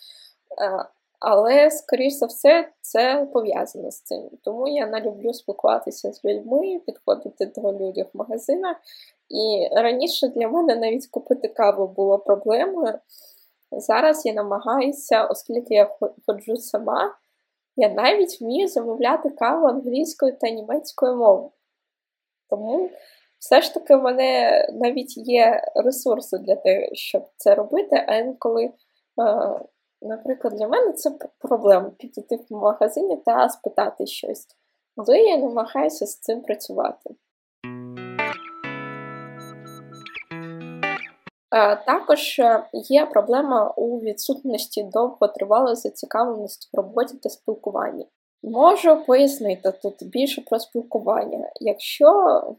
Але, 1.20 1.72
скоріш 1.72 2.14
за 2.14 2.26
все, 2.26 2.70
це 2.82 3.28
пов'язано 3.34 3.92
з 3.92 4.02
цим. 4.02 4.30
Тому 4.44 4.68
я 4.68 4.88
не 4.88 5.02
люблю 5.02 5.34
спілкуватися 5.34 6.14
з 6.14 6.26
людьми, 6.26 6.80
підходити 6.86 7.46
до 7.46 7.74
людей 7.74 8.04
в 8.14 8.18
магазинах. 8.18 8.78
І 9.34 9.70
раніше 9.72 10.28
для 10.28 10.48
мене 10.48 10.76
навіть 10.76 11.08
купити 11.08 11.48
каву 11.48 11.88
було 11.88 12.20
проблемою. 12.20 13.00
Зараз 13.72 14.26
я 14.26 14.34
намагаюся, 14.34 15.26
оскільки 15.26 15.74
я 15.74 15.96
ходжу 16.26 16.56
сама, 16.56 17.16
Я 17.76 17.90
навіть 17.90 18.42
вмію 18.42 18.68
замовляти 18.68 19.30
каву 19.30 19.68
англійською 19.68 20.38
та 20.38 20.50
німецькою 20.50 21.16
мовою. 21.16 21.52
Тому 22.50 22.90
все 23.40 23.62
ж 23.62 23.74
таки 23.74 23.96
в 23.96 24.02
мене 24.02 24.52
навіть 24.74 25.18
є 25.18 25.62
ресурси 25.76 26.38
для 26.38 26.56
того, 26.56 26.80
щоб 26.94 27.30
це 27.38 27.56
робити, 27.56 28.06
а 28.08 28.16
інколи, 28.16 28.64
е, 28.64 28.72
наприклад, 30.02 30.54
для 30.54 30.68
мене 30.68 30.94
це 30.94 31.12
проблема 31.40 31.90
підійти 31.90 32.36
в 32.36 32.54
магазині 32.54 33.18
та 33.26 33.50
спитати 33.50 34.06
щось. 34.06 34.48
Але 34.98 35.20
я 35.20 35.38
намагаюся 35.38 36.06
з 36.06 36.20
цим 36.20 36.42
працювати. 36.42 37.16
Також 41.86 42.40
е, 42.40 42.64
є 42.74 43.06
проблема 43.06 43.74
у 43.78 44.00
відсутності 44.00 44.84
довготривалої 44.84 45.76
зацікавленості 45.76 46.70
в 46.74 46.78
роботі 46.78 47.18
та 47.18 47.30
спілкуванні. 47.30 48.08
Можу 48.44 49.06
пояснити 49.06 49.72
тут 49.72 49.96
більше 50.02 50.42
про 50.42 50.60
спілкування. 50.60 51.52
Якщо 51.62 52.10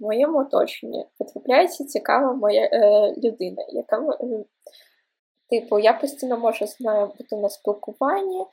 в 0.00 0.02
моєму 0.02 0.38
оточенні 0.38 1.07
потрапляється 1.18 1.85
цікава 1.85 2.33
моя 2.33 2.68
е, 2.72 3.14
людина, 3.24 3.64
яка 3.68 3.96
е, 3.96 4.44
типу, 5.50 5.78
я 5.78 5.92
постійно 5.92 6.38
можу 6.38 6.66
з 6.66 6.80
нею 6.80 7.07
бути 7.07 7.37
на 7.37 7.48
спілкуванні, 7.48 8.40
е, 8.40 8.46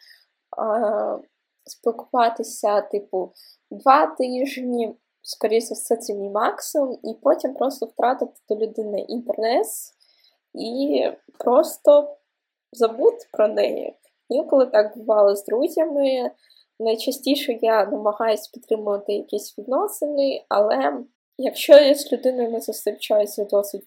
спілкуватися, 1.66 2.82
типу, 2.82 3.32
два 3.72 4.08
тижні, 4.08 4.96
скоріше 5.22 5.66
за 5.66 5.76
все, 5.76 5.96
це 5.96 6.14
мій 6.14 6.30
максимум, 6.30 7.00
і 7.04 7.14
потім 7.24 7.54
просто 7.54 7.86
втратити 7.86 8.34
до 8.50 8.56
людини 8.56 9.00
інтерес 9.00 9.98
і 10.54 11.04
просто 11.40 12.18
забути 12.72 13.26
про 13.32 13.48
неї. 13.48 13.96
Інколи 14.30 14.66
так 14.66 14.98
бувало 14.98 15.36
з 15.36 15.46
друзями. 15.46 16.32
Найчастіше 16.80 17.60
я 17.62 17.86
намагаюся 17.86 18.50
підтримувати 18.54 19.14
якісь 19.14 19.58
відносини, 19.58 20.46
але 20.50 21.04
якщо 21.38 21.74
я 21.74 21.96
з 21.96 22.14
людиною 22.14 22.52
не 22.52 22.60
зустрічаюся 22.60 23.46
досить 23.46 23.84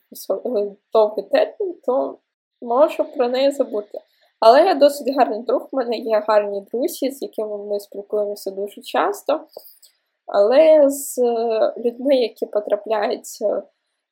е, 0.47 0.73
довгий 0.93 1.25
термін, 1.25 1.75
то 1.85 2.19
можу 2.63 3.05
про 3.05 3.29
неї 3.29 3.51
забути. 3.51 3.99
Але 4.41 4.65
я 4.65 4.75
досить 4.75 5.17
гарний 5.17 5.43
друг, 5.43 5.69
в 5.73 5.77
мене 5.77 5.97
є 5.97 6.25
гарні 6.29 6.61
друзі, 6.61 7.11
з 7.11 7.23
якими 7.23 7.59
ми 7.67 7.81
спілкуємося 7.81 8.51
дуже 8.51 8.83
часто. 8.83 9.41
Але 10.27 10.91
з 10.91 11.19
е, 11.19 11.75
людьми, 11.77 12.17
які 12.17 12.47
потрапляють 12.47 13.27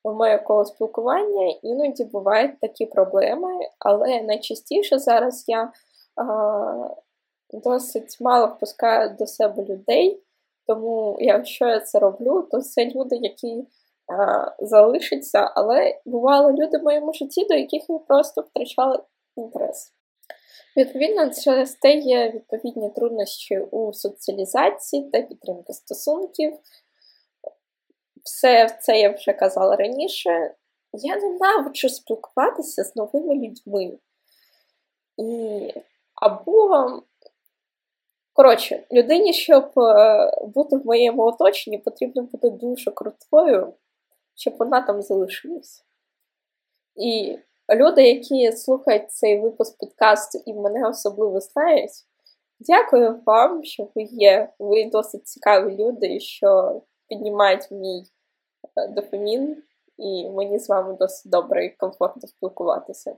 в 0.04 0.14
моє 0.14 0.38
коло 0.38 0.64
спілкування, 0.64 1.54
іноді 1.62 2.04
бувають 2.04 2.60
такі 2.60 2.86
проблеми. 2.86 3.48
Але 3.78 4.22
найчастіше 4.22 4.98
зараз 4.98 5.44
я 5.48 5.72
досить 7.52 8.20
мало 8.20 8.46
впускаю 8.46 9.16
до 9.18 9.26
себе 9.26 9.64
людей, 9.64 10.22
тому 10.66 11.16
якщо 11.20 11.68
я 11.68 11.80
це 11.80 11.98
роблю, 11.98 12.48
то 12.50 12.60
це 12.60 12.84
люди, 12.84 13.16
які 13.16 13.66
а, 14.06 14.46
залишаться, 14.58 15.52
але 15.54 16.00
бували 16.06 16.52
люди 16.52 16.78
в 16.78 16.82
моєму 16.82 17.12
житті, 17.12 17.46
до 17.48 17.54
яких 17.54 17.82
я 17.88 17.98
просто 17.98 18.40
втрачала 18.40 19.02
інтерес. 19.36 19.92
Відповідно, 20.76 21.30
через 21.44 21.74
те 21.74 21.94
є 21.94 22.30
відповідні 22.30 22.90
труднощі 22.90 23.58
у 23.58 23.92
соціалізації 23.92 25.10
та 25.10 25.22
підтримки 25.22 25.72
стосунків. 25.72 26.52
Все 28.24 28.78
це 28.80 29.00
я 29.00 29.10
вже 29.10 29.32
казала 29.32 29.76
раніше. 29.76 30.54
Я 30.92 31.16
ненавиджу 31.16 31.88
спілкуватися 31.88 32.84
з 32.84 32.96
новими 32.96 33.34
людьми. 33.34 33.98
І 35.16 35.68
або 36.14 37.02
Коротше, 38.34 38.86
людині, 38.92 39.32
щоб 39.32 39.78
е, 39.78 40.30
бути 40.46 40.76
в 40.76 40.86
моєму 40.86 41.22
оточенні, 41.22 41.78
потрібно 41.78 42.22
бути 42.22 42.50
дуже 42.50 42.90
крутою, 42.90 43.74
щоб 44.34 44.56
вона 44.58 44.80
там 44.80 45.02
залишилась. 45.02 45.84
І 46.96 47.38
люди, 47.74 48.02
які 48.08 48.52
слухають 48.56 49.10
цей 49.10 49.40
випуск 49.40 49.78
подкасту 49.78 50.42
і 50.46 50.54
мене 50.54 50.88
особливо 50.88 51.40
знають, 51.40 51.90
дякую 52.60 53.20
вам, 53.26 53.64
що 53.64 53.88
ви 53.94 54.02
є. 54.02 54.52
Ви 54.58 54.84
досить 54.84 55.26
цікаві 55.26 55.76
люди, 55.76 56.20
що 56.20 56.82
піднімають 57.08 57.70
мій 57.70 58.04
дофамін, 58.88 59.62
і 59.98 60.30
мені 60.30 60.58
з 60.58 60.68
вами 60.68 60.96
досить 61.00 61.30
добре 61.30 61.66
і 61.66 61.76
комфортно 61.76 62.28
спілкуватися. 62.28 63.16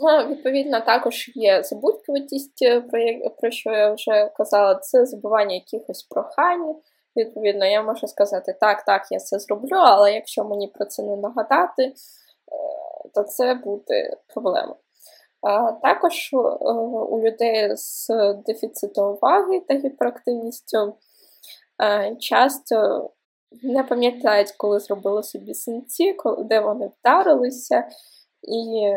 Ну, 0.00 0.28
відповідно, 0.28 0.80
також 0.80 1.30
є 1.34 1.62
забудькуватість, 1.62 2.62
е, 2.62 2.80
про 2.80 3.00
про 3.40 3.50
що 3.50 3.70
я 3.70 3.92
вже 3.92 4.30
казала, 4.36 4.74
це 4.74 5.06
забування 5.06 5.54
якихось 5.54 6.02
прохань. 6.02 6.76
Відповідно, 7.16 7.66
я 7.66 7.82
можу 7.82 8.06
сказати, 8.06 8.56
так, 8.60 8.84
так, 8.84 9.06
я 9.10 9.18
це 9.18 9.38
зроблю, 9.38 9.76
але 9.76 10.12
якщо 10.12 10.44
мені 10.44 10.68
про 10.68 10.86
це 10.86 11.02
не 11.02 11.16
нагадати, 11.16 11.82
е, 11.82 11.94
то 13.14 13.22
це 13.22 13.54
буде 13.54 14.16
проблема. 14.26 14.76
Також 15.82 16.30
е, 16.32 16.36
у 16.92 17.20
людей 17.20 17.76
з 17.76 18.08
дефіцитом 18.46 19.16
уваги 19.16 19.60
та 19.68 19.74
гіперактивністю 19.74 20.94
часто 22.20 23.10
не 23.62 23.84
пам'ятають, 23.84 24.52
коли 24.52 24.80
зробили 24.80 25.22
собі 25.22 25.54
синці, 25.54 26.16
де 26.38 26.60
вони 26.60 26.90
вдарилися. 27.00 27.88
І 28.42 28.92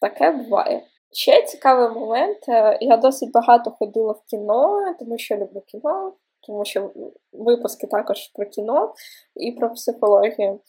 Таке 0.00 0.30
буває. 0.30 0.82
Ще 1.12 1.42
цікавий 1.42 2.00
момент. 2.00 2.48
Е, 2.48 2.78
я 2.80 2.96
досить 2.96 3.32
багато 3.32 3.70
ходила 3.70 4.12
в 4.12 4.22
кіно, 4.30 4.94
тому 4.98 5.18
що 5.18 5.36
люблю 5.36 5.60
кіно, 5.66 6.12
тому 6.46 6.64
що 6.64 6.90
випуски 7.32 7.86
також 7.86 8.28
про 8.28 8.46
кіно 8.46 8.94
і 9.36 9.52
про 9.52 9.70
психологію. 9.70 10.60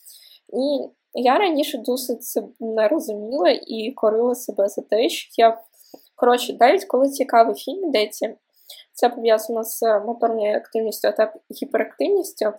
І 0.54 0.90
я 1.14 1.38
раніше 1.38 1.78
досить 1.78 2.44
не 2.60 2.88
розуміла 2.88 3.50
і 3.50 3.92
корила 3.92 4.36
себе 4.36 4.68
за 4.68 4.82
те, 4.82 5.10
що 5.10 5.30
я. 5.38 5.62
Коротше, 6.16 6.58
навіть 6.60 6.86
коли 6.86 7.10
цікавий 7.10 7.56
фільм 7.56 7.90
йдеться, 7.90 8.36
це 8.94 9.10
пов'язано 9.10 9.64
з 9.64 9.82
моторною 10.06 10.58
активністю 10.58 11.12
та 11.18 11.34
гіперактивністю, 11.62 12.54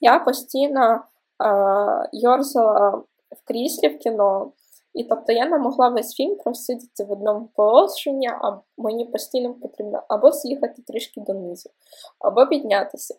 я 0.00 0.18
постійно 0.18 1.00
а, 1.38 2.04
йорзала 2.12 2.90
в 3.30 3.48
кріслі 3.48 3.88
в 3.88 3.98
кіно. 3.98 4.52
І 4.94 5.04
тобто 5.04 5.32
я 5.32 5.46
не 5.46 5.58
могла 5.58 5.88
весь 5.88 6.14
фільм 6.14 6.36
просидіти 6.36 7.04
в 7.04 7.12
одному 7.12 7.48
положенні, 7.56 8.28
а 8.28 8.58
мені 8.78 9.04
постійно 9.04 9.54
потрібно 9.54 10.02
або 10.08 10.32
з'їхати 10.32 10.82
трішки 10.82 11.20
донизу, 11.20 11.70
або 12.18 12.46
піднятися, 12.46 13.14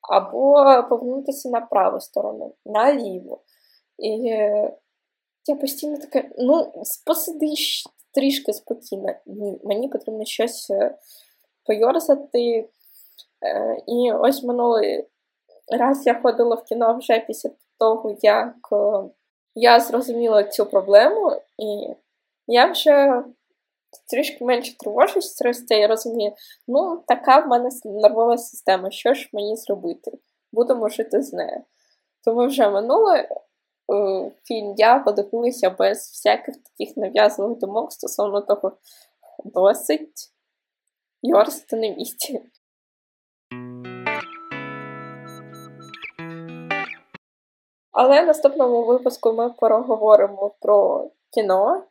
або 0.00 0.64
повернутися 0.88 1.48
на 1.50 1.60
праву 1.60 2.00
сторону, 2.00 2.54
на 2.66 2.94
ліву. 2.94 3.40
І 4.00 4.16
я 5.46 5.56
постійно 5.60 5.98
таке, 5.98 6.30
ну, 6.38 6.72
посиди 7.06 7.46
трішки 8.14 8.52
спокійно. 8.52 9.14
Ні, 9.26 9.60
мені 9.64 9.88
потрібно 9.88 10.24
щось 10.24 10.70
е, 10.70 10.98
пойорзати. 11.64 12.68
Е, 13.46 13.76
і 13.86 14.12
ось 14.12 14.42
минулий 14.42 15.06
раз 15.78 16.06
я 16.06 16.20
ходила 16.20 16.56
в 16.56 16.64
кіно 16.64 16.98
вже 16.98 17.20
після 17.20 17.50
того, 17.78 18.16
як 18.22 18.54
я 19.54 19.80
зрозуміла 19.80 20.44
цю 20.44 20.66
проблему, 20.66 21.42
і 21.58 21.94
я 22.46 22.66
вже 22.66 23.22
трішки 24.10 24.44
менше 24.44 24.76
тривожусь 24.78 25.38
через 25.38 25.66
це 25.66 25.80
і 25.80 25.86
розумію, 25.86 26.32
ну, 26.68 27.02
така 27.06 27.38
в 27.38 27.48
мене 27.48 27.70
нервова 27.84 28.38
система, 28.38 28.90
що 28.90 29.14
ж 29.14 29.30
мені 29.32 29.56
зробити? 29.56 30.12
Будемо 30.52 30.88
жити 30.88 31.22
з 31.22 31.32
нею. 31.32 31.64
Тому 32.24 32.46
вже 32.46 32.68
минуле 32.68 33.18
е, 33.18 33.28
фільм 34.44 34.74
я 34.76 34.98
подивилася 34.98 35.70
без 35.70 35.98
всяких 35.98 36.54
таких 36.56 36.96
нав'язливих 36.96 37.58
думок 37.58 37.92
стосовно 37.92 38.40
того, 38.40 38.72
досить 39.44 40.32
йорзати 41.22 41.76
на 41.76 41.88
місці. 41.88 42.40
Але 47.92 48.22
в 48.22 48.26
наступному 48.26 48.86
випуску 48.86 49.32
ми 49.32 49.50
проговоримо 49.50 50.54
про 50.60 51.10
кіно. 51.34 51.84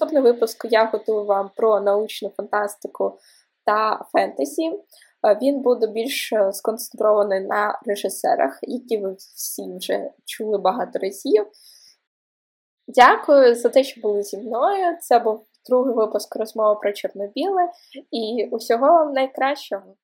Наступний 0.00 0.22
випуск 0.22 0.66
я 0.70 0.84
готую 0.84 1.24
вам 1.24 1.50
про 1.56 1.80
научну 1.80 2.30
фантастику 2.36 3.18
та 3.64 4.04
фентезі. 4.12 4.80
Е, 5.26 5.38
він 5.42 5.60
буде 5.60 5.86
більш 5.86 6.32
е, 6.32 6.52
сконцентрований 6.52 7.40
на 7.40 7.80
режисерах, 7.86 8.58
які 8.62 8.98
ви 8.98 9.12
всі 9.12 9.76
вже 9.76 10.10
чули 10.24 10.58
багато 10.58 10.98
разів. 10.98 11.46
Дякую 12.88 13.54
за 13.54 13.68
те, 13.68 13.84
що 13.84 14.00
були 14.00 14.22
зі 14.22 14.38
мною. 14.38 14.96
Це 15.00 15.18
був 15.18 15.46
другий 15.68 15.94
випуск 15.94 16.36
розмови 16.36 16.80
про 16.80 16.92
чорно-біле 16.92 17.70
і 18.10 18.48
усього 18.50 18.86
вам 18.86 19.12
найкращого. 19.12 19.96